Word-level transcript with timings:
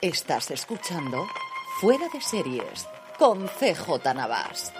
Estás 0.00 0.50
escuchando 0.50 1.26
Fuera 1.80 2.06
de 2.12 2.20
Series 2.20 2.86
con 3.18 3.46
CJ 3.46 4.14
Navas. 4.14 4.72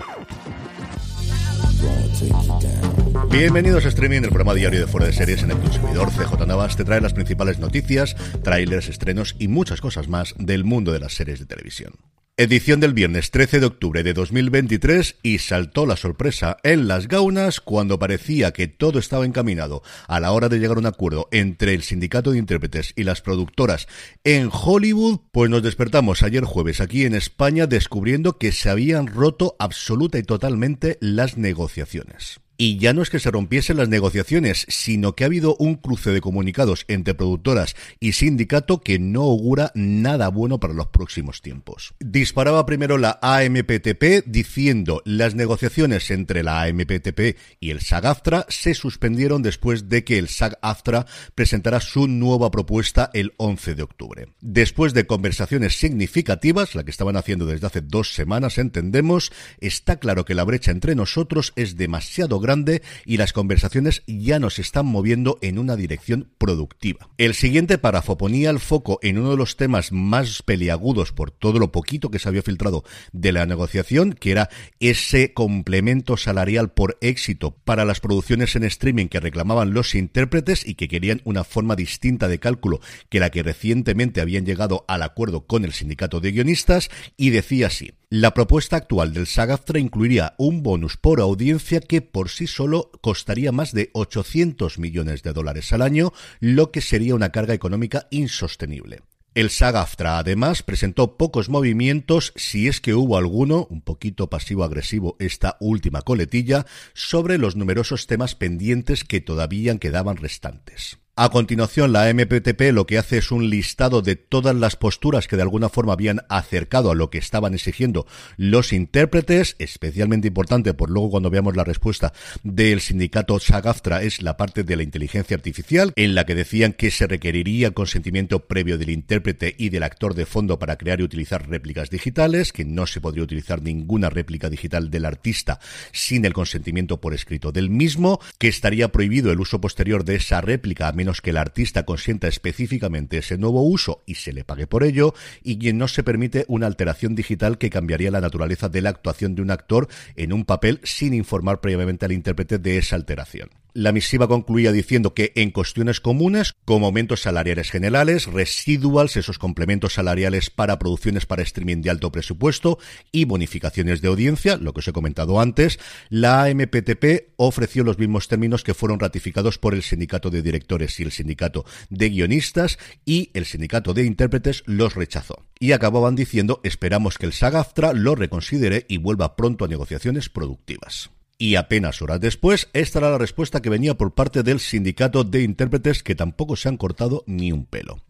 Bienvenidos 3.31 3.85
a 3.85 3.89
Streaming, 3.89 4.23
el 4.23 4.29
programa 4.29 4.55
diario 4.55 4.81
de 4.81 4.87
Fuera 4.87 5.07
de 5.07 5.13
Series 5.13 5.43
en 5.43 5.53
el 5.53 5.59
consumidor. 5.59 6.11
CJ 6.11 6.47
Navas 6.47 6.77
te 6.77 6.85
trae 6.85 7.01
las 7.01 7.15
principales 7.15 7.59
noticias, 7.59 8.15
trailers, 8.43 8.89
estrenos 8.89 9.37
y 9.39 9.49
muchas 9.49 9.81
cosas 9.81 10.09
más 10.09 10.35
del 10.39 10.65
mundo 10.65 10.93
de 10.93 11.01
las 11.01 11.15
series 11.15 11.39
de 11.39 11.47
televisión. 11.47 11.95
Edición 12.39 12.81
del 12.81 12.95
viernes 12.95 13.31
13 13.31 13.61
de 13.61 13.67
octubre 13.67 14.03
de 14.03 14.15
2023 14.15 15.17
y 15.23 15.37
saltó 15.37 15.85
la 15.85 15.99
sorpresa 15.99 16.57
en 16.63 16.89
las 16.89 17.07
gaunas 17.07 17.61
cuando 17.61 17.99
parecía 17.99 18.53
que 18.53 18.69
todo 18.69 18.99
estaba 18.99 19.27
encaminado 19.27 19.83
a 20.09 20.19
la 20.19 20.33
hora 20.33 20.49
de 20.49 20.59
llegar 20.59 20.79
a 20.79 20.81
un 20.81 20.87
acuerdo 20.87 21.29
entre 21.31 21.75
el 21.75 21.83
sindicato 21.83 22.31
de 22.31 22.39
intérpretes 22.39 22.95
y 22.97 23.05
las 23.05 23.21
productoras 23.21 23.87
en 24.25 24.49
Hollywood, 24.51 25.21
pues 25.31 25.51
nos 25.51 25.63
despertamos 25.63 26.23
ayer 26.23 26.45
jueves 26.45 26.81
aquí 26.81 27.05
en 27.05 27.15
España 27.15 27.67
descubriendo 27.67 28.39
que 28.39 28.51
se 28.53 28.71
habían 28.71 29.09
roto 29.09 29.55
absoluta 29.59 30.17
y 30.17 30.23
totalmente 30.23 30.97
las 31.03 31.37
negociaciones. 31.37 32.42
Y 32.57 32.79
ya 32.79 32.93
no 32.93 33.03
es 33.03 33.11
que 33.11 33.19
se 33.19 33.31
rompiesen 33.31 33.79
las 33.79 33.89
negociaciones, 33.89 34.67
sino 34.69 35.15
que 35.15 35.25
ha 35.25 35.27
habido 35.27 35.57
un 35.57 35.77
cruce 35.77 36.11
de 36.11 36.21
comunicados 36.21 36.85
entre 36.89 37.15
productoras 37.15 37.75
y 37.99 38.13
sindicato 38.13 38.81
que 38.81 38.99
no 38.99 39.23
augura 39.23 39.73
nada 39.75 40.29
bueno 40.29 40.61
para 40.61 40.75
los 40.75 40.89
próximos 40.89 41.43
tiempos. 41.43 41.95
Disparaba 41.99 42.67
primero 42.67 42.99
la 42.99 43.19
AMPTP 43.23 44.27
diciendo 44.27 45.03
las 45.05 45.35
negociaciones 45.35 46.11
entre 46.11 46.43
la 46.43 46.63
AMPTP 46.63 47.37
y 47.61 47.71
el 47.71 47.81
SAG-AFTRA 47.81 48.47
se 48.49 48.75
suspendieron 48.75 49.43
después 49.43 49.89
de 49.89 50.05
que 50.05 50.19
el 50.19 50.29
SAG-AFTRA 50.29 51.07
presentara 51.35 51.81
su 51.81 52.07
nueva 52.07 52.51
propuesta 52.51 53.11
el 53.15 53.33
11 53.39 53.75
de 53.75 53.83
octubre. 53.83 54.29
Después 54.41 54.95
de 54.95 55.07
conversaciones 55.07 55.79
significativas, 55.79 56.75
la 56.75 56.85
que 56.85 56.91
estaban 56.91 57.17
haciendo 57.17 57.47
desde 57.47 57.67
hace 57.67 57.81
dos 57.81 58.13
semanas, 58.13 58.59
entendemos, 58.59 59.33
está 59.61 59.97
claro 59.97 60.25
que 60.25 60.35
la 60.35 60.45
brecha 60.45 60.71
entre 60.71 60.95
nosotros 60.95 61.53
es 61.57 61.77
demasiado 61.77 62.41
grande 62.43 62.83
y 63.07 63.17
las 63.17 63.33
conversaciones 63.33 64.03
ya 64.07 64.39
nos 64.39 64.59
están 64.59 64.85
moviendo 64.85 65.39
en 65.41 65.59
una 65.59 65.77
dirección 65.77 66.31
productiva. 66.37 67.09
El 67.17 67.35
siguiente 67.35 67.79
párrafo 67.79 68.19
ponía 68.19 68.51
el 68.51 68.61
foco 68.61 68.99
en 69.03 69.19
uno 69.19 69.31
de 69.31 69.37
los 69.39 69.57
temas 69.57 69.93
más 69.93 70.43
peliagudos 70.43 71.13
por 71.13 71.31
todo 71.31 71.59
lo 71.59 71.73
poquito 71.73 72.11
que 72.11 72.19
se 72.19 72.29
había 72.29 72.43
filtrado 72.43 72.85
de 73.13 73.33
la 73.33 73.47
negociación, 73.47 74.13
que 74.13 74.33
era 74.33 74.51
ese 74.81 75.33
complemento 75.33 76.17
salarial 76.17 76.73
por 76.73 76.99
éxito 77.01 77.57
para 77.65 77.85
las 77.85 78.01
producciones 78.01 78.55
en 78.57 78.65
streaming 78.65 79.07
que 79.07 79.21
reclamaban 79.21 79.73
los 79.73 79.95
intérpretes 79.95 80.67
y 80.67 80.75
que 80.75 80.89
querían 80.89 81.23
una 81.25 81.45
forma 81.45 81.77
distinta 81.77 82.29
de 82.29 82.39
cálculo 82.39 82.81
que 83.09 83.21
la 83.21 83.31
que 83.31 83.43
recientemente 83.43 84.21
habían 84.21 84.45
llegado 84.45 84.85
al 84.89 85.03
acuerdo 85.03 85.47
con 85.47 85.65
el 85.65 85.73
sindicato 85.73 86.21
de 86.21 86.33
guionistas 86.33 86.91
y 87.17 87.31
decía 87.31 87.69
así. 87.69 87.93
La 88.15 88.35
propuesta 88.35 88.77
actual 88.77 89.15
del 89.15 89.25
SAG-AFTRA 89.25 89.79
incluiría 89.81 90.35
un 90.37 90.63
bonus 90.63 90.99
por 90.99 91.19
audiencia 91.19 91.81
que 91.81 92.03
por 92.03 92.29
sí 92.29 92.47
solo 92.47 92.91
costaría 93.01 93.53
más 93.53 93.73
de 93.73 93.89
800 93.95 94.79
millones 94.79 95.23
de 95.23 95.33
dólares 95.33 95.73
al 95.73 95.81
año, 95.81 96.13
lo 96.39 96.73
que 96.73 96.83
sería 96.83 97.15
una 97.15 97.33
carga 97.33 97.55
económica 97.55 98.09
insostenible. 98.11 99.01
El 99.33 99.49
SAG-AFTRA 99.49 100.19
además 100.19 100.63
presentó 100.63 101.17
pocos 101.17 101.49
movimientos, 101.49 102.35
si 102.37 102.69
es 102.69 102.83
que 102.83 102.93
hubo 102.93 103.17
alguno, 103.17 103.67
un 103.71 103.81
poquito 103.81 104.29
pasivo-agresivo 104.29 105.17
esta 105.19 105.57
última 105.59 106.03
coletilla, 106.03 106.67
sobre 106.93 107.39
los 107.39 107.57
numerosos 107.57 108.07
temas 108.07 108.35
pendientes 108.35 109.05
que 109.05 109.23
todavía 109.23 109.79
quedaban 109.79 110.19
restantes. 110.19 110.99
A 111.15 111.29
continuación, 111.29 111.93
la 111.93 112.11
MPTP 112.11 112.73
lo 112.73 112.87
que 112.87 112.97
hace 112.97 113.19
es 113.19 113.31
un 113.31 113.51
listado 113.51 114.01
de 114.01 114.17
todas 114.17 114.57
las 114.57 114.77
posturas 114.77 115.29
que 115.29 115.37
de 115.37 115.43
alguna 115.43 115.69
forma 115.69 115.93
habían 115.93 116.23
acercado 116.31 116.91
a 116.91 116.95
lo 116.95 117.11
que 117.11 117.19
estaban 117.19 117.53
exigiendo 117.53 118.07
los 118.39 118.73
intérpretes, 118.73 119.55
especialmente 119.59 120.29
importante 120.29 120.73
por 120.73 120.89
luego 120.89 121.11
cuando 121.11 121.29
veamos 121.29 121.55
la 121.55 121.65
respuesta 121.65 122.15
del 122.45 122.81
sindicato 122.81 123.39
SAGAFTRA 123.39 124.03
es 124.05 124.23
la 124.23 124.39
parte 124.39 124.65
de 124.65 124.75
la 124.75 124.85
inteligencia 124.85 125.37
artificial, 125.37 125.93
en 125.97 126.15
la 126.15 126.25
que 126.25 126.35
decían 126.35 126.73
que 126.73 126.91
se 126.91 127.07
requeriría 127.07 127.73
consentimiento 127.73 128.47
previo 128.47 128.79
del 128.79 128.89
intérprete 128.89 129.55
y 129.59 129.69
del 129.69 129.83
actor 129.83 130.15
de 130.15 130.25
fondo 130.25 130.59
para 130.59 130.79
crear 130.79 131.01
y 131.01 131.05
utilizar 131.05 131.47
réplicas 131.47 131.91
digitales, 131.91 132.55
que 132.55 132.65
no 132.65 132.87
se 132.87 133.03
podría 133.03 133.25
utilizar 133.25 133.61
ninguna 133.61 134.09
réplica 134.09 134.49
digital 134.49 134.91
del 134.91 135.05
artista 135.05 135.61
sin 135.93 136.25
el 136.25 136.33
consentimiento 136.33 137.03
por 137.03 137.13
escrito 137.13 137.53
del 137.53 137.69
mismo, 137.69 138.19
que 138.39 138.49
estaría 138.49 138.91
prohibido 138.91 139.31
el 139.31 139.41
uso 139.41 139.61
posterior 139.61 140.07
de 140.07 140.15
esa 140.15 140.41
réplica 140.41 140.89
a 140.89 141.02
menos 141.03 141.21
que 141.21 141.31
el 141.31 141.37
artista 141.37 141.85
consienta 141.85 142.29
específicamente 142.29 143.19
ese 143.19 143.37
nuevo 143.37 143.65
uso 143.65 144.05
y 144.07 144.15
se 144.15 144.33
le 144.33 144.45
pague 144.45 144.69
por 144.69 144.85
ello, 144.85 145.15
y 145.43 145.59
quien 145.59 145.77
no 145.77 145.89
se 145.89 146.05
permite 146.05 146.45
una 146.47 146.69
alteración 146.69 147.17
digital 147.17 147.59
que 147.59 147.71
cambiaría 147.71 148.13
la 148.13 148.21
naturaleza 148.21 148.69
de 148.69 148.83
la 148.83 148.91
actuación 148.91 149.35
de 149.35 149.43
un 149.43 149.51
actor 149.51 149.89
en 150.15 150.33
un 150.33 150.45
papel 150.45 150.79
sin 150.85 151.13
informar 151.13 151.61
previamente 151.61 152.05
al 152.07 152.13
intérprete 152.13 152.59
de 152.59 152.79
esa 152.79 152.95
alteración. 152.95 153.62
La 153.75 153.93
misiva 153.93 154.29
concluía 154.29 154.71
diciendo 154.71 155.15
que 155.15 155.33
en 155.35 155.51
cuestiones 155.51 156.01
comunes, 156.01 156.53
como 156.67 156.85
aumentos 156.85 157.23
salariales 157.23 157.71
generales, 157.71 158.27
residuals, 158.27 159.17
esos 159.17 159.39
complementos 159.39 159.95
salariales 159.95 160.51
para 160.51 160.79
producciones 160.79 161.25
para 161.25 161.43
streaming 161.43 161.81
de 161.81 161.89
alto 161.89 162.13
presupuesto 162.13 162.79
y 163.13 163.25
bonificaciones 163.25 164.03
de 164.03 164.09
audiencia, 164.09 164.59
lo 164.59 164.75
que 164.75 164.81
os 164.81 164.89
he 164.89 164.93
comentado 164.93 165.41
antes, 165.41 165.79
la 166.11 166.43
AMPTP 166.43 167.33
ofreció 167.37 167.83
los 167.83 167.99
mismos 167.99 168.29
términos 168.29 168.63
que 168.63 168.75
fueron 168.75 169.01
ratificados 169.01 169.59
por 169.59 169.73
el 169.73 169.83
sindicato 169.83 170.29
de 170.29 170.43
directores 170.43 171.01
y 171.01 171.05
el 171.05 171.11
sindicato 171.11 171.65
de 171.89 172.11
guionistas 172.11 172.79
y 173.07 173.31
el 173.33 173.47
sindicato 173.47 173.95
de 173.95 174.05
intérpretes 174.05 174.65
los 174.67 174.95
rechazó. 174.95 175.47
Y 175.59 175.73
acababan 175.73 176.15
diciendo 176.15 176.61
esperamos 176.63 177.17
que 177.17 177.25
el 177.25 177.33
SAGAFTRA 177.33 177.95
lo 177.95 178.17
reconsidere 178.17 178.85
y 178.89 178.99
vuelva 178.99 179.35
pronto 179.35 179.65
a 179.65 179.69
negociaciones 179.69 180.29
productivas. 180.29 181.11
Y 181.43 181.57
apenas 181.57 182.01
horas 182.01 182.21
después, 182.21 182.69
esta 182.73 183.01
era 183.01 183.11
la 183.11 183.19
respuesta 183.19 183.61
que 183.61 183.69
venía 183.69 183.99
por 183.99 184.15
parte 184.15 184.45
del 184.45 184.61
sindicato 184.61 185.25
de 185.25 185.43
intérpretes 185.43 186.05
que 186.05 186.15
tampoco 186.15 186.55
se 186.55 186.69
han 186.69 186.77
cortado 186.77 187.25
ni 187.27 187.51
un 187.51 187.67
pelo. 187.67 188.01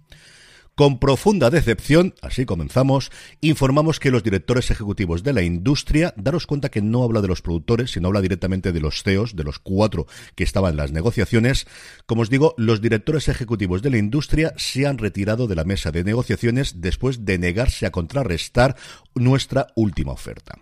Con 0.74 0.98
profunda 0.98 1.48
decepción, 1.48 2.14
así 2.20 2.44
comenzamos, 2.44 3.10
informamos 3.40 4.00
que 4.00 4.10
los 4.10 4.22
directores 4.22 4.70
ejecutivos 4.70 5.22
de 5.22 5.32
la 5.32 5.40
industria, 5.40 6.12
daros 6.18 6.46
cuenta 6.46 6.68
que 6.68 6.82
no 6.82 7.04
habla 7.04 7.22
de 7.22 7.28
los 7.28 7.40
productores, 7.40 7.92
sino 7.92 8.08
habla 8.08 8.20
directamente 8.20 8.70
de 8.70 8.80
los 8.80 9.02
CEOs, 9.02 9.34
de 9.34 9.44
los 9.44 9.58
cuatro 9.58 10.06
que 10.34 10.44
estaban 10.44 10.72
en 10.72 10.76
las 10.76 10.92
negociaciones. 10.92 11.66
Como 12.04 12.20
os 12.20 12.28
digo, 12.28 12.54
los 12.58 12.82
directores 12.82 13.28
ejecutivos 13.28 13.80
de 13.80 13.92
la 13.92 13.96
industria 13.96 14.52
se 14.58 14.86
han 14.86 14.98
retirado 14.98 15.46
de 15.46 15.56
la 15.56 15.64
mesa 15.64 15.90
de 15.90 16.04
negociaciones 16.04 16.82
después 16.82 17.24
de 17.24 17.38
negarse 17.38 17.86
a 17.86 17.92
contrarrestar 17.92 18.76
nuestra 19.14 19.68
última 19.74 20.12
oferta. 20.12 20.58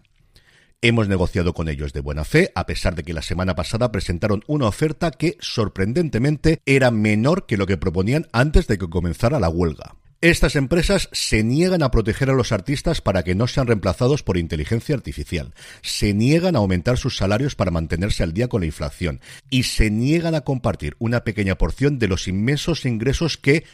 Hemos 0.83 1.09
negociado 1.09 1.53
con 1.53 1.69
ellos 1.69 1.93
de 1.93 2.01
buena 2.01 2.25
fe, 2.25 2.53
a 2.55 2.65
pesar 2.65 2.95
de 2.95 3.03
que 3.03 3.13
la 3.13 3.21
semana 3.21 3.55
pasada 3.55 3.93
presentaron 3.93 4.43
una 4.47 4.67
oferta 4.67 5.11
que, 5.11 5.37
sorprendentemente, 5.39 6.63
era 6.65 6.91
menor 6.91 7.45
que 7.45 7.59
lo 7.59 7.67
que 7.67 7.77
proponían 7.77 8.29
antes 8.33 8.67
de 8.67 8.79
que 8.79 8.89
comenzara 8.89 9.39
la 9.39 9.51
huelga. 9.51 9.97
Estas 10.23 10.57
empresas 10.57 11.11
se 11.13 11.45
niegan 11.45 11.83
a 11.83 11.91
proteger 11.91 12.31
a 12.31 12.35
los 12.35 12.51
artistas 12.51 13.03
para 13.03 13.23
que 13.25 13.35
no 13.35 13.47
sean 13.47 13.67
reemplazados 13.67 14.23
por 14.23 14.39
inteligencia 14.39 14.95
artificial, 14.95 15.53
se 15.83 16.15
niegan 16.15 16.57
a 16.57 16.61
aumentar 16.61 16.97
sus 16.97 17.15
salarios 17.15 17.57
para 17.57 17.71
mantenerse 17.71 18.23
al 18.23 18.33
día 18.33 18.49
con 18.49 18.63
la 18.63 18.67
inflación 18.67 19.21
y 19.51 19.65
se 19.65 19.91
niegan 19.91 20.35
a 20.35 20.43
compartir 20.43 20.97
una 20.99 21.25
pequeña 21.25 21.57
porción 21.57 21.99
de 21.99 22.09
los 22.09 22.27
inmensos 22.27 22.87
ingresos 22.87 23.37
que 23.37 23.65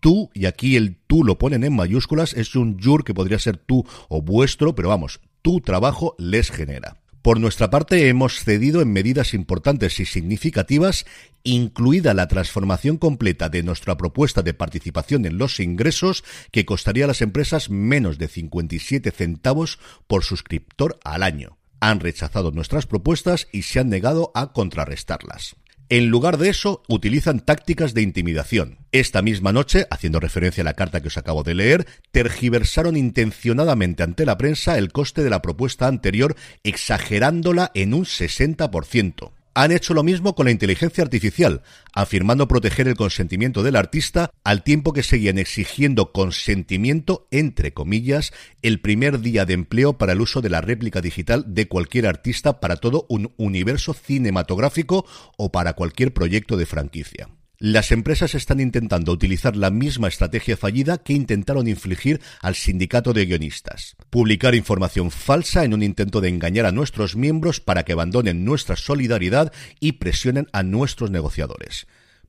tú, 0.00 0.30
y 0.32 0.46
aquí 0.46 0.76
el 0.76 0.96
tú 1.06 1.24
lo 1.24 1.36
ponen 1.36 1.62
en 1.62 1.76
mayúsculas, 1.76 2.32
es 2.32 2.56
un 2.56 2.80
jur 2.82 3.04
que 3.04 3.12
podría 3.12 3.38
ser 3.38 3.58
tú 3.58 3.86
o 4.08 4.22
vuestro, 4.22 4.74
pero 4.74 4.88
vamos, 4.88 5.20
tu 5.44 5.60
trabajo 5.60 6.16
les 6.18 6.50
genera. 6.50 6.96
Por 7.20 7.38
nuestra 7.38 7.68
parte, 7.68 8.08
hemos 8.08 8.42
cedido 8.42 8.80
en 8.80 8.94
medidas 8.94 9.34
importantes 9.34 10.00
y 10.00 10.06
significativas, 10.06 11.04
incluida 11.42 12.14
la 12.14 12.28
transformación 12.28 12.96
completa 12.96 13.50
de 13.50 13.62
nuestra 13.62 13.98
propuesta 13.98 14.40
de 14.40 14.54
participación 14.54 15.26
en 15.26 15.36
los 15.36 15.60
ingresos, 15.60 16.24
que 16.50 16.64
costaría 16.64 17.04
a 17.04 17.08
las 17.08 17.20
empresas 17.20 17.68
menos 17.68 18.16
de 18.16 18.28
57 18.28 19.10
centavos 19.10 19.78
por 20.06 20.24
suscriptor 20.24 20.98
al 21.04 21.22
año. 21.22 21.58
Han 21.78 22.00
rechazado 22.00 22.50
nuestras 22.50 22.86
propuestas 22.86 23.46
y 23.52 23.62
se 23.62 23.80
han 23.80 23.90
negado 23.90 24.32
a 24.34 24.54
contrarrestarlas. 24.54 25.56
En 25.90 26.08
lugar 26.08 26.38
de 26.38 26.48
eso, 26.48 26.82
utilizan 26.88 27.40
tácticas 27.40 27.92
de 27.92 28.02
intimidación. 28.02 28.78
Esta 28.90 29.20
misma 29.20 29.52
noche, 29.52 29.86
haciendo 29.90 30.18
referencia 30.18 30.62
a 30.62 30.64
la 30.64 30.74
carta 30.74 31.02
que 31.02 31.08
os 31.08 31.18
acabo 31.18 31.42
de 31.42 31.54
leer, 31.54 31.86
tergiversaron 32.10 32.96
intencionadamente 32.96 34.02
ante 34.02 34.24
la 34.24 34.38
prensa 34.38 34.78
el 34.78 34.92
coste 34.92 35.22
de 35.22 35.30
la 35.30 35.42
propuesta 35.42 35.86
anterior, 35.86 36.36
exagerándola 36.62 37.70
en 37.74 37.92
un 37.92 38.04
60% 38.04 39.32
han 39.54 39.72
hecho 39.72 39.94
lo 39.94 40.02
mismo 40.02 40.34
con 40.34 40.46
la 40.46 40.50
inteligencia 40.50 41.02
artificial, 41.04 41.62
afirmando 41.94 42.48
proteger 42.48 42.88
el 42.88 42.96
consentimiento 42.96 43.62
del 43.62 43.76
artista 43.76 44.30
al 44.42 44.62
tiempo 44.62 44.92
que 44.92 45.02
seguían 45.02 45.38
exigiendo 45.38 46.12
consentimiento, 46.12 47.28
entre 47.30 47.72
comillas, 47.72 48.32
el 48.62 48.80
primer 48.80 49.20
día 49.20 49.44
de 49.44 49.54
empleo 49.54 49.96
para 49.96 50.12
el 50.12 50.20
uso 50.20 50.40
de 50.40 50.50
la 50.50 50.60
réplica 50.60 51.00
digital 51.00 51.44
de 51.46 51.68
cualquier 51.68 52.06
artista 52.06 52.60
para 52.60 52.76
todo 52.76 53.06
un 53.08 53.32
universo 53.36 53.94
cinematográfico 53.94 55.06
o 55.36 55.52
para 55.52 55.74
cualquier 55.74 56.12
proyecto 56.12 56.56
de 56.56 56.66
franquicia. 56.66 57.28
Las 57.66 57.92
empresas 57.92 58.34
están 58.34 58.60
intentando 58.60 59.10
utilizar 59.10 59.56
la 59.56 59.70
misma 59.70 60.08
estrategia 60.08 60.54
fallida 60.54 60.98
que 60.98 61.14
intentaron 61.14 61.66
infligir 61.66 62.20
al 62.42 62.56
sindicato 62.56 63.14
de 63.14 63.24
guionistas. 63.24 63.96
Publicar 64.10 64.54
información 64.54 65.10
falsa 65.10 65.64
en 65.64 65.72
un 65.72 65.82
intento 65.82 66.20
de 66.20 66.28
engañar 66.28 66.66
a 66.66 66.72
nuestros 66.72 67.16
miembros 67.16 67.60
para 67.60 67.84
que 67.84 67.94
abandonen 67.94 68.44
nuestra 68.44 68.76
solidaridad 68.76 69.50
y 69.80 69.92
presionen 69.92 70.46
a 70.52 70.62
nuestros 70.62 71.10
negociadores. 71.10 71.86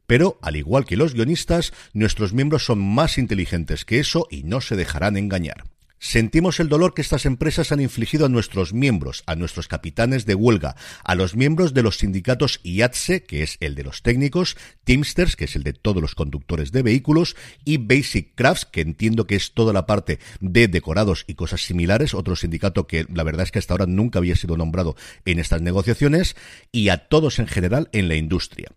Pero, 0.08 0.40
al 0.42 0.56
igual 0.56 0.86
que 0.86 0.96
los 0.96 1.14
guionistas, 1.14 1.74
nuestros 1.92 2.32
miembros 2.32 2.64
son 2.64 2.80
más 2.80 3.18
inteligentes 3.18 3.84
que 3.84 4.00
eso 4.00 4.28
y 4.32 4.44
no 4.44 4.62
se 4.62 4.78
dejarán 4.78 5.18
engañar. 5.18 5.66
Sentimos 6.08 6.60
el 6.60 6.70
dolor 6.70 6.94
que 6.94 7.02
estas 7.02 7.26
empresas 7.26 7.72
han 7.72 7.82
infligido 7.82 8.28
a 8.28 8.30
nuestros 8.30 8.74
miembros, 8.74 9.24
a 9.26 9.34
nuestros 9.34 9.68
capitanes 9.68 10.28
de 10.28 10.36
huelga, 10.36 10.76
a 11.04 11.16
los 11.16 11.36
miembros 11.36 11.74
de 11.74 11.82
los 11.82 11.98
sindicatos 11.98 12.60
IATSE, 12.62 13.24
que 13.24 13.42
es 13.42 13.58
el 13.60 13.74
de 13.74 13.84
los 13.84 14.04
técnicos, 14.04 14.56
Teamsters, 14.84 15.36
que 15.36 15.46
es 15.46 15.56
el 15.56 15.64
de 15.64 15.74
todos 15.74 16.04
los 16.04 16.14
conductores 16.14 16.72
de 16.72 16.84
vehículos, 16.84 17.36
y 17.66 17.78
Basic 17.78 18.36
Crafts, 18.36 18.66
que 18.66 18.82
entiendo 18.82 19.26
que 19.26 19.36
es 19.36 19.54
toda 19.56 19.74
la 19.74 19.88
parte 19.88 20.20
de 20.42 20.68
decorados 20.68 21.26
y 21.26 21.34
cosas 21.34 21.66
similares, 21.66 22.14
otro 22.14 22.36
sindicato 22.36 22.86
que 22.86 23.08
la 23.12 23.24
verdad 23.24 23.46
es 23.46 23.52
que 23.52 23.58
hasta 23.58 23.74
ahora 23.74 23.88
nunca 23.88 24.20
había 24.20 24.36
sido 24.36 24.58
nombrado 24.58 24.96
en 25.26 25.40
estas 25.40 25.64
negociaciones, 25.64 26.36
y 26.72 26.90
a 26.90 27.08
todos 27.08 27.40
en 27.40 27.48
general 27.48 27.90
en 27.94 28.10
la 28.10 28.16
industria 28.16 28.70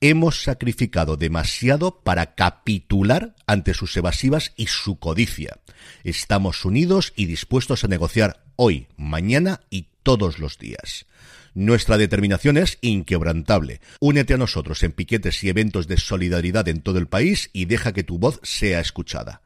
hemos 0.00 0.42
sacrificado 0.42 1.16
demasiado 1.16 2.00
para 2.00 2.34
capitular 2.34 3.34
ante 3.46 3.74
sus 3.74 3.96
evasivas 3.96 4.52
y 4.56 4.66
su 4.66 4.98
codicia. 4.98 5.58
Estamos 6.04 6.64
unidos 6.64 7.12
y 7.16 7.26
dispuestos 7.26 7.84
a 7.84 7.88
negociar 7.88 8.44
hoy, 8.56 8.88
mañana 8.96 9.60
y 9.70 9.88
todos 10.02 10.38
los 10.38 10.58
días. 10.58 11.06
Nuestra 11.54 11.96
determinación 11.96 12.58
es 12.58 12.78
inquebrantable. 12.82 13.80
Únete 13.98 14.34
a 14.34 14.36
nosotros 14.36 14.82
en 14.82 14.92
piquetes 14.92 15.42
y 15.42 15.48
eventos 15.48 15.88
de 15.88 15.96
solidaridad 15.96 16.68
en 16.68 16.82
todo 16.82 16.98
el 16.98 17.08
país 17.08 17.48
y 17.54 17.64
deja 17.64 17.92
que 17.92 18.04
tu 18.04 18.18
voz 18.18 18.40
sea 18.42 18.80
escuchada. 18.80 19.40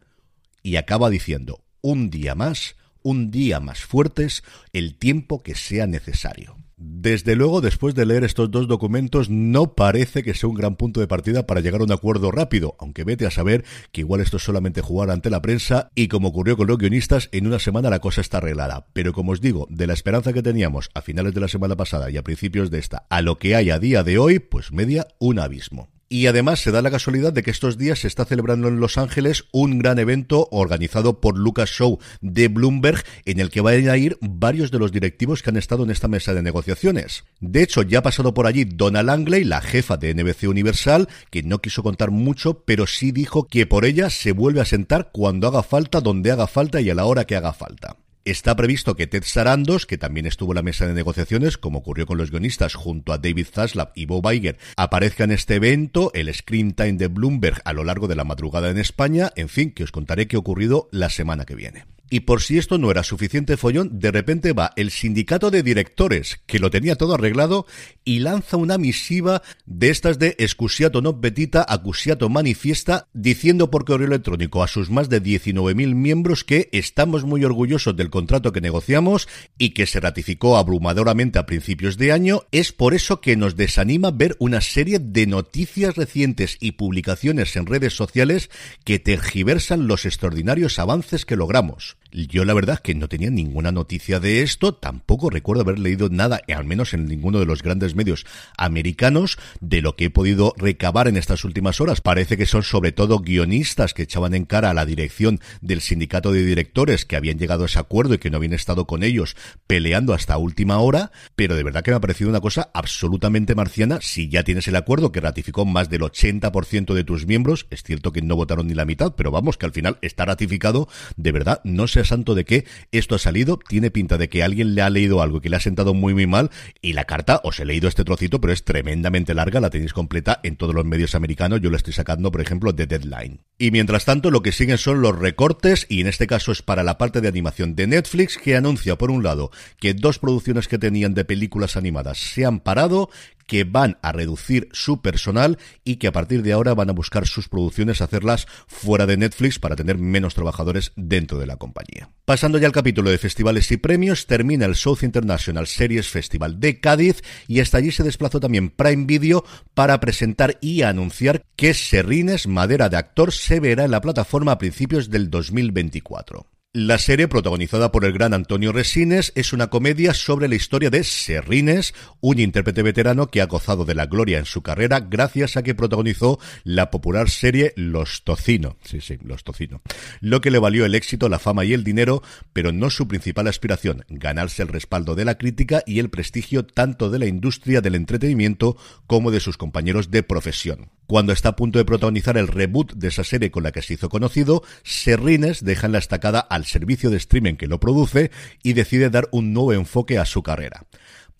Y 0.62 0.76
acaba 0.76 1.08
diciendo, 1.08 1.62
un 1.82 2.10
día 2.10 2.34
más, 2.34 2.74
un 3.02 3.30
día 3.30 3.60
más 3.60 3.80
fuertes, 3.80 4.42
el 4.72 4.96
tiempo 4.96 5.42
que 5.42 5.54
sea 5.54 5.86
necesario. 5.86 6.56
Desde 6.82 7.36
luego, 7.36 7.60
después 7.60 7.94
de 7.94 8.06
leer 8.06 8.24
estos 8.24 8.50
dos 8.50 8.66
documentos, 8.66 9.28
no 9.28 9.74
parece 9.74 10.22
que 10.22 10.32
sea 10.32 10.48
un 10.48 10.54
gran 10.54 10.76
punto 10.76 11.00
de 11.00 11.06
partida 11.06 11.46
para 11.46 11.60
llegar 11.60 11.82
a 11.82 11.84
un 11.84 11.92
acuerdo 11.92 12.30
rápido, 12.30 12.74
aunque 12.78 13.04
vete 13.04 13.26
a 13.26 13.30
saber 13.30 13.66
que 13.92 14.00
igual 14.00 14.22
esto 14.22 14.38
es 14.38 14.44
solamente 14.44 14.80
jugar 14.80 15.10
ante 15.10 15.28
la 15.28 15.42
prensa 15.42 15.90
y 15.94 16.08
como 16.08 16.28
ocurrió 16.28 16.56
con 16.56 16.68
los 16.68 16.78
guionistas, 16.78 17.28
en 17.32 17.46
una 17.46 17.58
semana 17.58 17.90
la 17.90 17.98
cosa 17.98 18.22
está 18.22 18.38
arreglada. 18.38 18.86
Pero 18.94 19.12
como 19.12 19.32
os 19.32 19.42
digo, 19.42 19.66
de 19.68 19.86
la 19.86 19.92
esperanza 19.92 20.32
que 20.32 20.42
teníamos 20.42 20.88
a 20.94 21.02
finales 21.02 21.34
de 21.34 21.42
la 21.42 21.48
semana 21.48 21.76
pasada 21.76 22.10
y 22.10 22.16
a 22.16 22.24
principios 22.24 22.70
de 22.70 22.78
esta, 22.78 23.04
a 23.10 23.20
lo 23.20 23.36
que 23.36 23.56
hay 23.56 23.68
a 23.68 23.78
día 23.78 24.02
de 24.02 24.16
hoy, 24.16 24.38
pues 24.38 24.72
media 24.72 25.06
un 25.18 25.38
abismo. 25.38 25.99
Y 26.12 26.26
además 26.26 26.58
se 26.58 26.72
da 26.72 26.82
la 26.82 26.90
casualidad 26.90 27.32
de 27.32 27.44
que 27.44 27.52
estos 27.52 27.78
días 27.78 28.00
se 28.00 28.08
está 28.08 28.24
celebrando 28.24 28.66
en 28.66 28.80
Los 28.80 28.98
Ángeles 28.98 29.44
un 29.52 29.78
gran 29.78 30.00
evento 30.00 30.48
organizado 30.50 31.20
por 31.20 31.38
Lucas 31.38 31.70
Show 31.70 32.00
de 32.20 32.48
Bloomberg 32.48 33.04
en 33.26 33.38
el 33.38 33.48
que 33.48 33.60
van 33.60 33.88
a 33.88 33.96
ir 33.96 34.18
varios 34.20 34.72
de 34.72 34.80
los 34.80 34.90
directivos 34.90 35.40
que 35.40 35.50
han 35.50 35.56
estado 35.56 35.84
en 35.84 35.90
esta 35.92 36.08
mesa 36.08 36.34
de 36.34 36.42
negociaciones. 36.42 37.22
De 37.38 37.62
hecho, 37.62 37.82
ya 37.82 38.00
ha 38.00 38.02
pasado 38.02 38.34
por 38.34 38.48
allí 38.48 38.64
Donna 38.64 39.04
Langley, 39.04 39.44
la 39.44 39.60
jefa 39.60 39.98
de 39.98 40.12
NBC 40.12 40.48
Universal, 40.48 41.08
que 41.30 41.44
no 41.44 41.60
quiso 41.60 41.84
contar 41.84 42.10
mucho, 42.10 42.64
pero 42.64 42.88
sí 42.88 43.12
dijo 43.12 43.46
que 43.46 43.66
por 43.66 43.84
ella 43.84 44.10
se 44.10 44.32
vuelve 44.32 44.60
a 44.62 44.64
sentar 44.64 45.10
cuando 45.12 45.46
haga 45.46 45.62
falta, 45.62 46.00
donde 46.00 46.32
haga 46.32 46.48
falta 46.48 46.80
y 46.80 46.90
a 46.90 46.94
la 46.96 47.04
hora 47.04 47.24
que 47.24 47.36
haga 47.36 47.52
falta. 47.52 47.98
Está 48.26 48.54
previsto 48.54 48.96
que 48.96 49.06
Ted 49.06 49.24
Sarandos, 49.24 49.86
que 49.86 49.96
también 49.96 50.26
estuvo 50.26 50.52
en 50.52 50.56
la 50.56 50.62
mesa 50.62 50.86
de 50.86 50.92
negociaciones, 50.92 51.56
como 51.56 51.78
ocurrió 51.78 52.04
con 52.04 52.18
los 52.18 52.30
guionistas, 52.30 52.74
junto 52.74 53.14
a 53.14 53.18
David 53.18 53.46
Zaslav 53.50 53.92
y 53.94 54.04
Bob 54.04 54.30
Iger, 54.30 54.58
aparezca 54.76 55.24
en 55.24 55.30
este 55.30 55.54
evento, 55.54 56.10
el 56.12 56.32
Screen 56.34 56.72
Time 56.72 56.94
de 56.94 57.08
Bloomberg 57.08 57.62
a 57.64 57.72
lo 57.72 57.82
largo 57.82 58.08
de 58.08 58.16
la 58.16 58.24
madrugada 58.24 58.68
en 58.68 58.76
España, 58.76 59.32
en 59.36 59.48
fin, 59.48 59.70
que 59.72 59.84
os 59.84 59.90
contaré 59.90 60.28
qué 60.28 60.36
ha 60.36 60.40
ocurrido 60.40 60.88
la 60.92 61.08
semana 61.08 61.46
que 61.46 61.54
viene. 61.54 61.86
Y 62.10 62.20
por 62.20 62.42
si 62.42 62.58
esto 62.58 62.76
no 62.76 62.90
era 62.90 63.04
suficiente 63.04 63.56
follón, 63.56 64.00
de 64.00 64.10
repente 64.10 64.52
va 64.52 64.72
el 64.74 64.90
sindicato 64.90 65.52
de 65.52 65.62
directores, 65.62 66.40
que 66.46 66.58
lo 66.58 66.68
tenía 66.68 66.96
todo 66.96 67.14
arreglado, 67.14 67.66
y 68.04 68.18
lanza 68.18 68.56
una 68.56 68.78
misiva 68.78 69.42
de 69.64 69.90
estas 69.90 70.18
de 70.18 70.34
excusiato 70.40 71.02
no 71.02 71.20
petita, 71.20 71.64
acusiato 71.66 72.28
manifiesta, 72.28 73.06
diciendo 73.12 73.70
por 73.70 73.84
correo 73.84 74.08
electrónico 74.08 74.64
a 74.64 74.68
sus 74.68 74.90
más 74.90 75.08
de 75.08 75.22
19.000 75.22 75.94
miembros 75.94 76.42
que 76.42 76.68
estamos 76.72 77.22
muy 77.22 77.44
orgullosos 77.44 77.96
del 77.96 78.10
contrato 78.10 78.50
que 78.52 78.60
negociamos 78.60 79.28
y 79.56 79.70
que 79.70 79.86
se 79.86 80.00
ratificó 80.00 80.56
abrumadoramente 80.56 81.38
a 81.38 81.46
principios 81.46 81.96
de 81.96 82.10
año. 82.10 82.42
Es 82.50 82.72
por 82.72 82.92
eso 82.92 83.20
que 83.20 83.36
nos 83.36 83.54
desanima 83.54 84.10
ver 84.10 84.34
una 84.40 84.60
serie 84.60 84.98
de 84.98 85.28
noticias 85.28 85.94
recientes 85.94 86.56
y 86.58 86.72
publicaciones 86.72 87.54
en 87.54 87.66
redes 87.66 87.94
sociales 87.94 88.50
que 88.84 88.98
tergiversan 88.98 89.86
los 89.86 90.06
extraordinarios 90.06 90.80
avances 90.80 91.24
que 91.24 91.36
logramos. 91.36 91.99
Yo 92.12 92.44
la 92.44 92.54
verdad 92.54 92.76
es 92.76 92.80
que 92.80 92.94
no 92.94 93.08
tenía 93.08 93.30
ninguna 93.30 93.72
noticia 93.72 94.20
de 94.20 94.42
esto, 94.42 94.74
tampoco 94.74 95.30
recuerdo 95.30 95.62
haber 95.62 95.78
leído 95.78 96.08
nada, 96.08 96.40
al 96.54 96.64
menos 96.64 96.92
en 96.94 97.06
ninguno 97.06 97.38
de 97.38 97.46
los 97.46 97.62
grandes 97.62 97.94
medios 97.94 98.26
americanos, 98.56 99.38
de 99.60 99.80
lo 99.80 99.94
que 99.94 100.06
he 100.06 100.10
podido 100.10 100.54
recabar 100.56 101.08
en 101.08 101.16
estas 101.16 101.44
últimas 101.44 101.80
horas. 101.80 102.00
Parece 102.00 102.36
que 102.36 102.46
son 102.46 102.62
sobre 102.62 102.92
todo 102.92 103.20
guionistas 103.20 103.94
que 103.94 104.02
echaban 104.02 104.34
en 104.34 104.44
cara 104.44 104.70
a 104.70 104.74
la 104.74 104.86
dirección 104.86 105.40
del 105.60 105.80
sindicato 105.80 106.32
de 106.32 106.44
directores 106.44 107.04
que 107.04 107.16
habían 107.16 107.38
llegado 107.38 107.62
a 107.62 107.66
ese 107.66 107.78
acuerdo 107.78 108.14
y 108.14 108.18
que 108.18 108.30
no 108.30 108.38
habían 108.38 108.54
estado 108.54 108.86
con 108.86 109.02
ellos 109.02 109.36
peleando 109.66 110.12
hasta 110.12 110.36
última 110.36 110.78
hora, 110.78 111.12
pero 111.36 111.54
de 111.54 111.62
verdad 111.62 111.82
que 111.82 111.92
me 111.92 111.96
ha 111.96 112.00
parecido 112.00 112.30
una 112.30 112.40
cosa 112.40 112.70
absolutamente 112.74 113.54
marciana 113.54 113.98
si 114.00 114.28
ya 114.28 114.42
tienes 114.42 114.66
el 114.68 114.76
acuerdo 114.76 115.12
que 115.12 115.20
ratificó 115.20 115.64
más 115.64 115.88
del 115.90 116.02
80% 116.02 116.94
de 116.94 117.04
tus 117.04 117.26
miembros, 117.26 117.66
es 117.70 117.82
cierto 117.82 118.12
que 118.12 118.22
no 118.22 118.36
votaron 118.36 118.66
ni 118.66 118.74
la 118.74 118.84
mitad, 118.84 119.14
pero 119.16 119.30
vamos 119.30 119.56
que 119.56 119.66
al 119.66 119.72
final 119.72 119.98
está 120.02 120.24
ratificado, 120.24 120.88
de 121.16 121.32
verdad 121.32 121.60
no 121.64 121.86
se 121.86 121.99
santo 122.04 122.34
de 122.34 122.44
que 122.44 122.64
esto 122.92 123.14
ha 123.14 123.18
salido, 123.18 123.58
tiene 123.58 123.90
pinta 123.90 124.18
de 124.18 124.28
que 124.28 124.42
alguien 124.42 124.74
le 124.74 124.82
ha 124.82 124.90
leído 124.90 125.22
algo 125.22 125.40
que 125.40 125.48
le 125.48 125.56
ha 125.56 125.60
sentado 125.60 125.94
muy 125.94 126.14
muy 126.14 126.26
mal 126.26 126.50
y 126.80 126.92
la 126.92 127.04
carta, 127.04 127.40
os 127.44 127.60
he 127.60 127.64
leído 127.64 127.88
este 127.88 128.04
trocito, 128.04 128.40
pero 128.40 128.52
es 128.52 128.64
tremendamente 128.64 129.34
larga, 129.34 129.60
la 129.60 129.70
tenéis 129.70 129.92
completa 129.92 130.40
en 130.42 130.56
todos 130.56 130.74
los 130.74 130.84
medios 130.84 131.14
americanos, 131.14 131.60
yo 131.60 131.70
la 131.70 131.76
estoy 131.76 131.92
sacando, 131.92 132.30
por 132.30 132.40
ejemplo, 132.40 132.72
de 132.72 132.86
Deadline. 132.86 133.40
Y 133.58 133.70
mientras 133.70 134.04
tanto, 134.04 134.30
lo 134.30 134.42
que 134.42 134.52
siguen 134.52 134.78
son 134.78 135.02
los 135.02 135.18
recortes, 135.18 135.86
y 135.88 136.00
en 136.00 136.06
este 136.06 136.26
caso 136.26 136.52
es 136.52 136.62
para 136.62 136.82
la 136.82 136.98
parte 136.98 137.20
de 137.20 137.28
animación 137.28 137.74
de 137.74 137.86
Netflix, 137.86 138.38
que 138.38 138.56
anuncia, 138.56 138.96
por 138.96 139.10
un 139.10 139.22
lado, 139.22 139.50
que 139.78 139.94
dos 139.94 140.18
producciones 140.18 140.68
que 140.68 140.78
tenían 140.78 141.14
de 141.14 141.24
películas 141.24 141.76
animadas 141.76 142.18
se 142.18 142.44
han 142.44 142.60
parado, 142.60 143.10
que 143.50 143.64
van 143.64 143.98
a 144.00 144.12
reducir 144.12 144.68
su 144.70 145.02
personal 145.02 145.58
y 145.82 145.96
que 145.96 146.06
a 146.06 146.12
partir 146.12 146.44
de 146.44 146.52
ahora 146.52 146.72
van 146.72 146.88
a 146.88 146.92
buscar 146.92 147.26
sus 147.26 147.48
producciones 147.48 148.00
hacerlas 148.00 148.46
fuera 148.68 149.06
de 149.06 149.16
Netflix 149.16 149.58
para 149.58 149.74
tener 149.74 149.98
menos 149.98 150.34
trabajadores 150.34 150.92
dentro 150.94 151.36
de 151.36 151.48
la 151.48 151.56
compañía. 151.56 152.10
Pasando 152.24 152.58
ya 152.58 152.68
al 152.68 152.72
capítulo 152.72 153.10
de 153.10 153.18
festivales 153.18 153.72
y 153.72 153.76
premios, 153.76 154.28
termina 154.28 154.66
el 154.66 154.76
South 154.76 155.02
International 155.02 155.66
Series 155.66 156.06
Festival 156.06 156.60
de 156.60 156.78
Cádiz 156.78 157.24
y 157.48 157.58
hasta 157.58 157.78
allí 157.78 157.90
se 157.90 158.04
desplazó 158.04 158.38
también 158.38 158.70
Prime 158.70 159.06
Video 159.06 159.44
para 159.74 159.98
presentar 159.98 160.56
y 160.60 160.82
anunciar 160.82 161.42
que 161.56 161.74
Serrines, 161.74 162.46
madera 162.46 162.88
de 162.88 162.98
actor, 162.98 163.32
se 163.32 163.58
verá 163.58 163.84
en 163.84 163.90
la 163.90 164.00
plataforma 164.00 164.52
a 164.52 164.58
principios 164.58 165.10
del 165.10 165.28
2024. 165.28 166.46
La 166.72 166.98
serie, 166.98 167.26
protagonizada 167.26 167.90
por 167.90 168.04
el 168.04 168.12
gran 168.12 168.32
Antonio 168.32 168.70
Resines, 168.70 169.32
es 169.34 169.52
una 169.52 169.70
comedia 169.70 170.14
sobre 170.14 170.46
la 170.46 170.54
historia 170.54 170.88
de 170.88 171.02
Serrines, 171.02 171.94
un 172.20 172.38
intérprete 172.38 172.84
veterano 172.84 173.26
que 173.26 173.40
ha 173.40 173.46
gozado 173.46 173.84
de 173.84 173.96
la 173.96 174.06
gloria 174.06 174.38
en 174.38 174.44
su 174.44 174.62
carrera 174.62 175.00
gracias 175.00 175.56
a 175.56 175.64
que 175.64 175.74
protagonizó 175.74 176.38
la 176.62 176.92
popular 176.92 177.28
serie 177.28 177.72
Los 177.74 178.22
Tocino. 178.22 178.76
Sí, 178.84 179.00
sí, 179.00 179.18
Los 179.20 179.42
Tocino. 179.42 179.82
Lo 180.20 180.40
que 180.40 180.52
le 180.52 180.60
valió 180.60 180.84
el 180.84 180.94
éxito, 180.94 181.28
la 181.28 181.40
fama 181.40 181.64
y 181.64 181.72
el 181.72 181.82
dinero, 181.82 182.22
pero 182.52 182.70
no 182.70 182.88
su 182.88 183.08
principal 183.08 183.48
aspiración, 183.48 184.04
ganarse 184.08 184.62
el 184.62 184.68
respaldo 184.68 185.16
de 185.16 185.24
la 185.24 185.38
crítica 185.38 185.82
y 185.86 185.98
el 185.98 186.08
prestigio 186.08 186.64
tanto 186.64 187.10
de 187.10 187.18
la 187.18 187.26
industria 187.26 187.80
del 187.80 187.96
entretenimiento 187.96 188.76
como 189.08 189.32
de 189.32 189.40
sus 189.40 189.56
compañeros 189.56 190.12
de 190.12 190.22
profesión. 190.22 190.88
Cuando 191.10 191.32
está 191.32 191.48
a 191.48 191.56
punto 191.56 191.80
de 191.80 191.84
protagonizar 191.84 192.38
el 192.38 192.46
reboot 192.46 192.92
de 192.92 193.08
esa 193.08 193.24
serie 193.24 193.50
con 193.50 193.64
la 193.64 193.72
que 193.72 193.82
se 193.82 193.94
hizo 193.94 194.08
conocido, 194.08 194.62
Serrines 194.84 195.64
deja 195.64 195.86
en 195.86 195.92
la 195.94 195.98
estacada 195.98 196.38
al 196.38 196.66
servicio 196.66 197.10
de 197.10 197.16
streaming 197.16 197.54
que 197.54 197.66
lo 197.66 197.80
produce 197.80 198.30
y 198.62 198.74
decide 198.74 199.10
dar 199.10 199.28
un 199.32 199.52
nuevo 199.52 199.72
enfoque 199.72 200.18
a 200.18 200.24
su 200.24 200.44
carrera. 200.44 200.86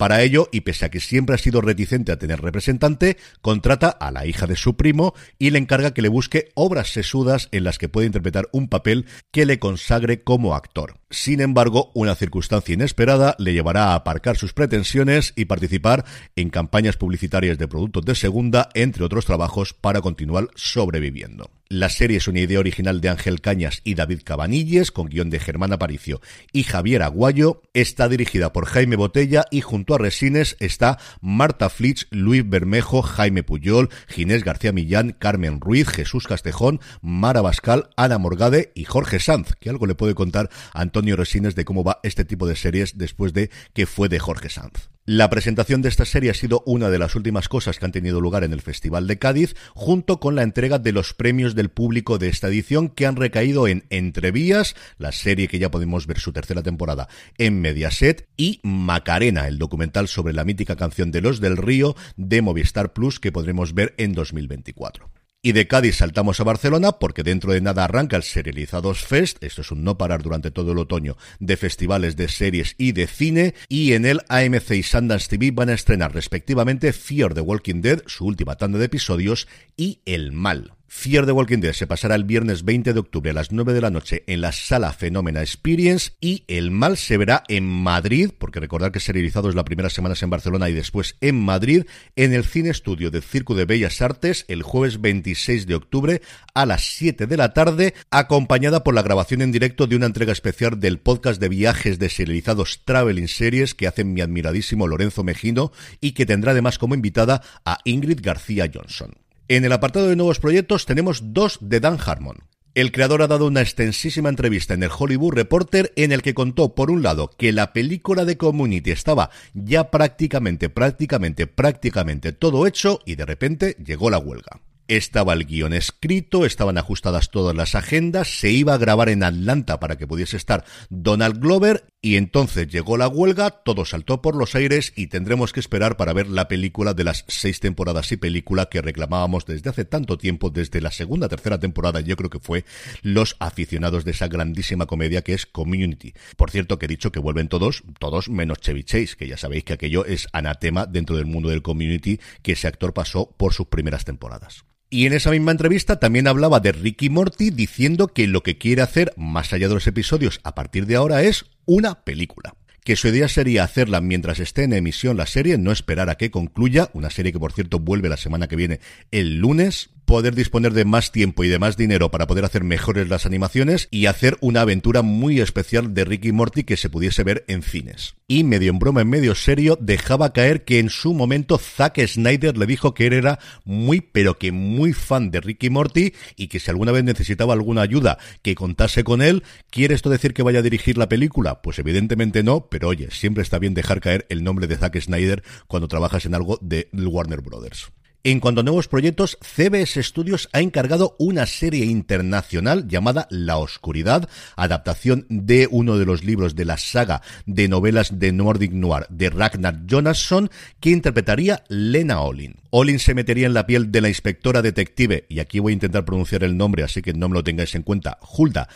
Para 0.01 0.23
ello, 0.23 0.49
y 0.51 0.61
pese 0.61 0.85
a 0.85 0.89
que 0.89 0.99
siempre 0.99 1.35
ha 1.35 1.37
sido 1.37 1.61
reticente 1.61 2.11
a 2.11 2.17
tener 2.17 2.41
representante, 2.41 3.17
contrata 3.43 3.89
a 3.89 4.09
la 4.09 4.25
hija 4.25 4.47
de 4.47 4.55
su 4.55 4.75
primo 4.75 5.13
y 5.37 5.51
le 5.51 5.59
encarga 5.59 5.93
que 5.93 6.01
le 6.01 6.09
busque 6.09 6.49
obras 6.55 6.91
sesudas 6.91 7.49
en 7.51 7.63
las 7.63 7.77
que 7.77 7.87
pueda 7.87 8.07
interpretar 8.07 8.49
un 8.51 8.67
papel 8.67 9.05
que 9.29 9.45
le 9.45 9.59
consagre 9.59 10.23
como 10.23 10.55
actor. 10.55 10.95
Sin 11.11 11.39
embargo, 11.39 11.91
una 11.93 12.15
circunstancia 12.15 12.73
inesperada 12.73 13.35
le 13.37 13.53
llevará 13.53 13.89
a 13.89 13.93
aparcar 13.93 14.37
sus 14.37 14.53
pretensiones 14.53 15.33
y 15.35 15.45
participar 15.45 16.03
en 16.35 16.49
campañas 16.49 16.97
publicitarias 16.97 17.59
de 17.59 17.67
productos 17.67 18.03
de 18.03 18.15
segunda, 18.15 18.69
entre 18.73 19.03
otros 19.03 19.27
trabajos, 19.27 19.75
para 19.75 20.01
continuar 20.01 20.47
sobreviviendo. 20.55 21.60
La 21.73 21.87
serie 21.87 22.17
es 22.17 22.27
una 22.27 22.41
idea 22.41 22.59
original 22.59 22.99
de 22.99 23.07
Ángel 23.07 23.39
Cañas 23.39 23.79
y 23.85 23.95
David 23.95 24.23
Cabanilles, 24.25 24.91
con 24.91 25.07
guion 25.07 25.29
de 25.29 25.39
Germán 25.39 25.71
Aparicio 25.71 26.19
y 26.51 26.63
Javier 26.63 27.01
Aguayo. 27.01 27.61
Está 27.73 28.09
dirigida 28.09 28.51
por 28.51 28.65
Jaime 28.65 28.97
Botella 28.97 29.45
y 29.51 29.61
junto 29.61 29.95
a 29.95 29.97
Resines 29.97 30.57
está 30.59 30.99
Marta 31.21 31.69
Flitz, 31.69 32.07
Luis 32.09 32.43
Bermejo, 32.45 33.01
Jaime 33.01 33.43
Puyol, 33.43 33.87
Ginés 34.09 34.43
García 34.43 34.73
Millán, 34.73 35.15
Carmen 35.17 35.61
Ruiz, 35.61 35.87
Jesús 35.87 36.27
Castejón, 36.27 36.81
Mara 37.01 37.39
Bascal, 37.39 37.89
Ana 37.95 38.17
Morgade 38.17 38.73
y 38.75 38.83
Jorge 38.83 39.21
Sanz, 39.21 39.55
que 39.57 39.69
algo 39.69 39.85
le 39.85 39.95
puede 39.95 40.13
contar 40.13 40.49
Antonio 40.73 41.15
Resines 41.15 41.55
de 41.55 41.63
cómo 41.63 41.85
va 41.85 42.01
este 42.03 42.25
tipo 42.25 42.47
de 42.47 42.57
series 42.57 42.97
después 42.97 43.31
de 43.31 43.49
que 43.73 43.85
fue 43.85 44.09
de 44.09 44.19
Jorge 44.19 44.49
Sanz. 44.49 44.89
La 45.05 45.31
presentación 45.31 45.81
de 45.81 45.89
esta 45.89 46.05
serie 46.05 46.29
ha 46.29 46.35
sido 46.35 46.61
una 46.67 46.91
de 46.91 46.99
las 46.99 47.15
últimas 47.15 47.49
cosas 47.49 47.79
que 47.79 47.85
han 47.85 47.91
tenido 47.91 48.21
lugar 48.21 48.43
en 48.43 48.53
el 48.53 48.61
Festival 48.61 49.07
de 49.07 49.17
Cádiz, 49.17 49.55
junto 49.73 50.19
con 50.19 50.35
la 50.35 50.43
entrega 50.43 50.77
de 50.77 50.91
los 50.91 51.15
premios 51.15 51.55
del 51.55 51.69
público 51.69 52.19
de 52.19 52.29
esta 52.29 52.49
edición 52.49 52.87
que 52.87 53.07
han 53.07 53.15
recaído 53.15 53.67
en 53.67 53.83
Entrevías, 53.89 54.75
la 54.99 55.11
serie 55.11 55.47
que 55.47 55.57
ya 55.57 55.71
podemos 55.71 56.05
ver 56.05 56.19
su 56.19 56.33
tercera 56.33 56.61
temporada 56.61 57.09
en 57.39 57.61
Mediaset, 57.61 58.27
y 58.37 58.59
Macarena, 58.61 59.47
el 59.47 59.57
documental 59.57 60.07
sobre 60.07 60.33
la 60.33 60.43
mítica 60.43 60.75
canción 60.75 61.09
de 61.09 61.21
Los 61.21 61.41
del 61.41 61.57
Río 61.57 61.95
de 62.15 62.43
Movistar 62.43 62.93
Plus 62.93 63.19
que 63.19 63.31
podremos 63.31 63.73
ver 63.73 63.95
en 63.97 64.13
2024. 64.13 65.09
Y 65.43 65.53
de 65.53 65.67
Cádiz 65.67 65.97
saltamos 65.97 66.39
a 66.39 66.43
Barcelona 66.43 66.91
porque 66.99 67.23
dentro 67.23 67.51
de 67.51 67.61
nada 67.61 67.83
arranca 67.83 68.15
el 68.15 68.21
Serializados 68.21 69.03
Fest, 69.03 69.43
esto 69.43 69.61
es 69.61 69.71
un 69.71 69.83
no 69.83 69.97
parar 69.97 70.21
durante 70.21 70.51
todo 70.51 70.71
el 70.71 70.77
otoño 70.77 71.17
de 71.39 71.57
festivales 71.57 72.15
de 72.15 72.27
series 72.27 72.75
y 72.77 72.91
de 72.91 73.07
cine, 73.07 73.55
y 73.67 73.93
en 73.93 74.05
el 74.05 74.21
AMC 74.29 74.69
y 74.71 74.83
Sundance 74.83 75.29
TV 75.29 75.49
van 75.49 75.69
a 75.69 75.73
estrenar 75.73 76.13
respectivamente 76.13 76.93
Fear 76.93 77.33
the 77.33 77.41
Walking 77.41 77.81
Dead, 77.81 78.03
su 78.05 78.27
última 78.27 78.55
tanda 78.55 78.77
de 78.77 78.85
episodios, 78.85 79.47
y 79.75 80.01
El 80.05 80.31
Mal. 80.31 80.75
Fear 80.93 81.25
the 81.25 81.31
Walking 81.31 81.61
Dead 81.61 81.71
se 81.71 81.87
pasará 81.87 82.15
el 82.15 82.25
viernes 82.25 82.63
20 82.63 82.93
de 82.93 82.99
octubre 82.99 83.31
a 83.31 83.33
las 83.33 83.53
9 83.53 83.73
de 83.73 83.79
la 83.79 83.89
noche 83.89 84.23
en 84.27 84.41
la 84.41 84.51
sala 84.51 84.91
Fenómena 84.91 85.41
Experience 85.41 86.11
y 86.19 86.43
El 86.47 86.69
Mal 86.69 86.97
se 86.97 87.17
verá 87.17 87.43
en 87.47 87.65
Madrid, 87.65 88.31
porque 88.37 88.59
recordar 88.59 88.91
que 88.91 88.99
serializado 88.99 89.49
es 89.49 89.55
la 89.55 89.63
primera 89.63 89.89
semana 89.89 90.15
en 90.21 90.29
Barcelona 90.29 90.69
y 90.69 90.73
después 90.73 91.15
en 91.21 91.39
Madrid, 91.39 91.85
en 92.17 92.33
el 92.33 92.43
Cine 92.43 92.69
Estudio 92.69 93.09
del 93.09 93.23
Circo 93.23 93.55
de 93.55 93.65
Bellas 93.65 94.01
Artes 94.01 94.43
el 94.49 94.63
jueves 94.63 94.99
26 94.99 95.65
de 95.65 95.75
octubre 95.75 96.21
a 96.53 96.65
las 96.65 96.83
7 96.83 97.25
de 97.25 97.37
la 97.37 97.53
tarde, 97.53 97.95
acompañada 98.11 98.83
por 98.83 98.93
la 98.93 99.01
grabación 99.01 99.41
en 99.41 99.53
directo 99.53 99.87
de 99.87 99.95
una 99.95 100.07
entrega 100.07 100.33
especial 100.33 100.79
del 100.81 100.99
podcast 100.99 101.39
de 101.39 101.49
viajes 101.49 101.99
de 101.99 102.09
serializados 102.09 102.81
Traveling 102.83 103.29
Series 103.29 103.73
que 103.73 103.87
hace 103.87 104.03
mi 104.03 104.19
admiradísimo 104.19 104.87
Lorenzo 104.87 105.23
Mejino 105.23 105.71
y 106.01 106.11
que 106.11 106.25
tendrá 106.25 106.51
además 106.51 106.77
como 106.77 106.95
invitada 106.95 107.41
a 107.65 107.79
Ingrid 107.85 108.19
García 108.21 108.69
Johnson. 108.71 109.20
En 109.51 109.65
el 109.65 109.73
apartado 109.73 110.07
de 110.07 110.15
nuevos 110.15 110.39
proyectos 110.39 110.85
tenemos 110.85 111.33
dos 111.33 111.57
de 111.59 111.81
Dan 111.81 111.97
Harmon. 111.99 112.37
El 112.73 112.93
creador 112.93 113.21
ha 113.21 113.27
dado 113.27 113.47
una 113.47 113.59
extensísima 113.59 114.29
entrevista 114.29 114.73
en 114.73 114.81
el 114.81 114.91
Hollywood 114.97 115.33
Reporter 115.33 115.91
en 115.97 116.13
el 116.13 116.21
que 116.21 116.33
contó, 116.33 116.73
por 116.73 116.89
un 116.89 117.03
lado, 117.03 117.29
que 117.37 117.51
la 117.51 117.73
película 117.73 118.23
de 118.23 118.37
Community 118.37 118.91
estaba 118.91 119.29
ya 119.53 119.91
prácticamente, 119.91 120.69
prácticamente, 120.69 121.47
prácticamente 121.47 122.31
todo 122.31 122.65
hecho 122.65 123.01
y 123.05 123.15
de 123.15 123.25
repente 123.25 123.75
llegó 123.85 124.09
la 124.09 124.19
huelga. 124.19 124.61
Estaba 124.87 125.33
el 125.33 125.45
guion 125.45 125.73
escrito, 125.73 126.45
estaban 126.45 126.77
ajustadas 126.77 127.29
todas 127.29 127.53
las 127.53 127.75
agendas, 127.75 128.39
se 128.39 128.51
iba 128.51 128.73
a 128.73 128.77
grabar 128.77 129.09
en 129.09 129.21
Atlanta 129.21 129.81
para 129.81 129.97
que 129.97 130.07
pudiese 130.07 130.37
estar 130.37 130.63
Donald 130.89 131.41
Glover 131.41 131.90
y 132.03 132.15
entonces 132.15 132.67
llegó 132.67 132.97
la 132.97 133.07
huelga, 133.07 133.51
todo 133.51 133.85
saltó 133.85 134.23
por 134.23 134.35
los 134.35 134.55
aires 134.55 134.91
y 134.95 135.07
tendremos 135.07 135.53
que 135.53 135.59
esperar 135.59 135.97
para 135.97 136.13
ver 136.13 136.27
la 136.27 136.47
película 136.47 136.95
de 136.95 137.03
las 137.03 137.25
seis 137.27 137.59
temporadas 137.59 138.11
y 138.11 138.17
película 138.17 138.69
que 138.69 138.81
reclamábamos 138.81 139.45
desde 139.45 139.69
hace 139.69 139.85
tanto 139.85 140.17
tiempo, 140.17 140.49
desde 140.49 140.81
la 140.81 140.91
segunda, 140.91 141.29
tercera 141.29 141.59
temporada, 141.59 142.01
yo 142.01 142.17
creo 142.17 142.31
que 142.31 142.39
fue 142.39 142.65
los 143.03 143.35
aficionados 143.39 144.03
de 144.03 144.11
esa 144.11 144.27
grandísima 144.27 144.87
comedia 144.87 145.21
que 145.21 145.33
es 145.33 145.45
Community. 145.45 146.13
Por 146.37 146.49
cierto, 146.49 146.79
que 146.79 146.85
he 146.85 146.89
dicho 146.89 147.11
que 147.11 147.19
vuelven 147.19 147.49
todos, 147.49 147.83
todos 147.99 148.29
menos 148.29 148.59
Chevy 148.59 148.83
Chase, 148.83 149.15
que 149.15 149.27
ya 149.27 149.37
sabéis 149.37 149.63
que 149.63 149.73
aquello 149.73 150.03
es 150.05 150.27
anatema 150.33 150.87
dentro 150.87 151.15
del 151.15 151.27
mundo 151.27 151.49
del 151.49 151.61
Community, 151.61 152.19
que 152.41 152.53
ese 152.53 152.67
actor 152.67 152.93
pasó 152.93 153.29
por 153.37 153.53
sus 153.53 153.67
primeras 153.67 154.05
temporadas. 154.05 154.65
Y 154.93 155.05
en 155.05 155.13
esa 155.13 155.31
misma 155.31 155.51
entrevista 155.51 155.99
también 155.99 156.27
hablaba 156.27 156.59
de 156.59 156.73
Ricky 156.73 157.09
Morty 157.09 157.49
diciendo 157.49 158.09
que 158.09 158.27
lo 158.27 158.43
que 158.43 158.57
quiere 158.57 158.81
hacer, 158.81 159.13
más 159.15 159.53
allá 159.53 159.69
de 159.69 159.73
los 159.73 159.87
episodios, 159.87 160.41
a 160.43 160.53
partir 160.53 160.85
de 160.85 160.97
ahora 160.97 161.23
es 161.23 161.45
una 161.65 162.03
película. 162.03 162.55
Que 162.83 162.97
su 162.97 163.07
idea 163.07 163.29
sería 163.29 163.63
hacerla 163.63 164.01
mientras 164.01 164.41
esté 164.41 164.63
en 164.63 164.73
emisión 164.73 165.15
la 165.15 165.27
serie, 165.27 165.57
no 165.57 165.71
esperar 165.71 166.09
a 166.09 166.15
que 166.15 166.29
concluya, 166.29 166.89
una 166.91 167.09
serie 167.09 167.31
que 167.31 167.39
por 167.39 167.53
cierto 167.53 167.79
vuelve 167.79 168.09
la 168.09 168.17
semana 168.17 168.49
que 168.49 168.57
viene 168.57 168.81
el 169.11 169.37
lunes, 169.37 169.91
poder 170.11 170.35
disponer 170.35 170.73
de 170.73 170.83
más 170.83 171.13
tiempo 171.13 171.45
y 171.45 171.47
de 171.47 171.57
más 171.57 171.77
dinero 171.77 172.11
para 172.11 172.27
poder 172.27 172.43
hacer 172.43 172.65
mejores 172.65 173.07
las 173.07 173.25
animaciones 173.25 173.87
y 173.91 174.07
hacer 174.07 174.37
una 174.41 174.59
aventura 174.59 175.03
muy 175.03 175.39
especial 175.39 175.93
de 175.93 176.03
Ricky 176.03 176.33
Morty 176.33 176.65
que 176.65 176.75
se 176.75 176.89
pudiese 176.89 177.23
ver 177.23 177.45
en 177.47 177.63
cines. 177.63 178.15
Y 178.27 178.43
medio 178.43 178.71
en 178.71 178.79
broma, 178.79 178.99
en 178.99 179.09
medio 179.09 179.35
serio, 179.35 179.77
dejaba 179.79 180.33
caer 180.33 180.65
que 180.65 180.79
en 180.79 180.89
su 180.89 181.13
momento 181.13 181.57
Zack 181.57 182.05
Snyder 182.05 182.57
le 182.57 182.65
dijo 182.65 182.93
que 182.93 183.07
él 183.07 183.13
era 183.13 183.39
muy, 183.63 184.01
pero 184.01 184.37
que 184.37 184.51
muy 184.51 184.91
fan 184.91 185.31
de 185.31 185.39
Ricky 185.39 185.69
Morty 185.69 186.11
y 186.35 186.47
que 186.47 186.59
si 186.59 186.69
alguna 186.69 186.91
vez 186.91 187.05
necesitaba 187.05 187.53
alguna 187.53 187.81
ayuda, 187.81 188.17
que 188.41 188.53
contase 188.53 189.05
con 189.05 189.21
él. 189.21 189.43
¿Quiere 189.69 189.95
esto 189.95 190.09
decir 190.09 190.33
que 190.33 190.43
vaya 190.43 190.59
a 190.59 190.63
dirigir 190.63 190.97
la 190.97 191.07
película? 191.07 191.61
Pues 191.61 191.79
evidentemente 191.79 192.43
no, 192.43 192.67
pero 192.69 192.89
oye, 192.89 193.11
siempre 193.11 193.43
está 193.43 193.59
bien 193.59 193.75
dejar 193.75 194.01
caer 194.01 194.25
el 194.27 194.43
nombre 194.43 194.67
de 194.67 194.75
Zack 194.75 194.99
Snyder 194.99 195.41
cuando 195.67 195.87
trabajas 195.87 196.25
en 196.25 196.35
algo 196.35 196.59
de 196.61 196.89
Warner 196.91 197.39
Brothers. 197.39 197.93
En 198.23 198.39
cuanto 198.39 198.61
a 198.61 198.63
nuevos 198.63 198.87
proyectos, 198.87 199.39
CBS 199.41 200.03
Studios 200.03 200.47
ha 200.53 200.59
encargado 200.59 201.15
una 201.17 201.47
serie 201.47 201.85
internacional 201.85 202.87
llamada 202.87 203.25
La 203.31 203.57
Oscuridad, 203.57 204.29
adaptación 204.55 205.25
de 205.27 205.67
uno 205.71 205.97
de 205.97 206.05
los 206.05 206.23
libros 206.23 206.55
de 206.55 206.65
la 206.65 206.77
saga 206.77 207.23
de 207.47 207.67
novelas 207.67 208.19
de 208.19 208.31
Nordic 208.31 208.73
Noir 208.73 209.07
de 209.09 209.31
Ragnar 209.31 209.87
Jonasson, 209.87 210.51
que 210.79 210.91
interpretaría 210.91 211.63
Lena 211.67 212.21
Olin. 212.21 212.57
Olin 212.69 212.99
se 212.99 213.15
metería 213.15 213.47
en 213.47 213.55
la 213.55 213.65
piel 213.65 213.91
de 213.91 214.01
la 214.01 214.09
inspectora 214.09 214.61
detective, 214.61 215.25
y 215.27 215.39
aquí 215.39 215.57
voy 215.57 215.71
a 215.71 215.73
intentar 215.73 216.05
pronunciar 216.05 216.43
el 216.43 216.55
nombre, 216.55 216.83
así 216.83 217.01
que 217.01 217.13
no 217.13 217.27
me 217.27 217.33
lo 217.33 217.43
tengáis 217.43 217.73
en 217.73 217.81
cuenta, 217.81 218.19
Hulda 218.21 218.69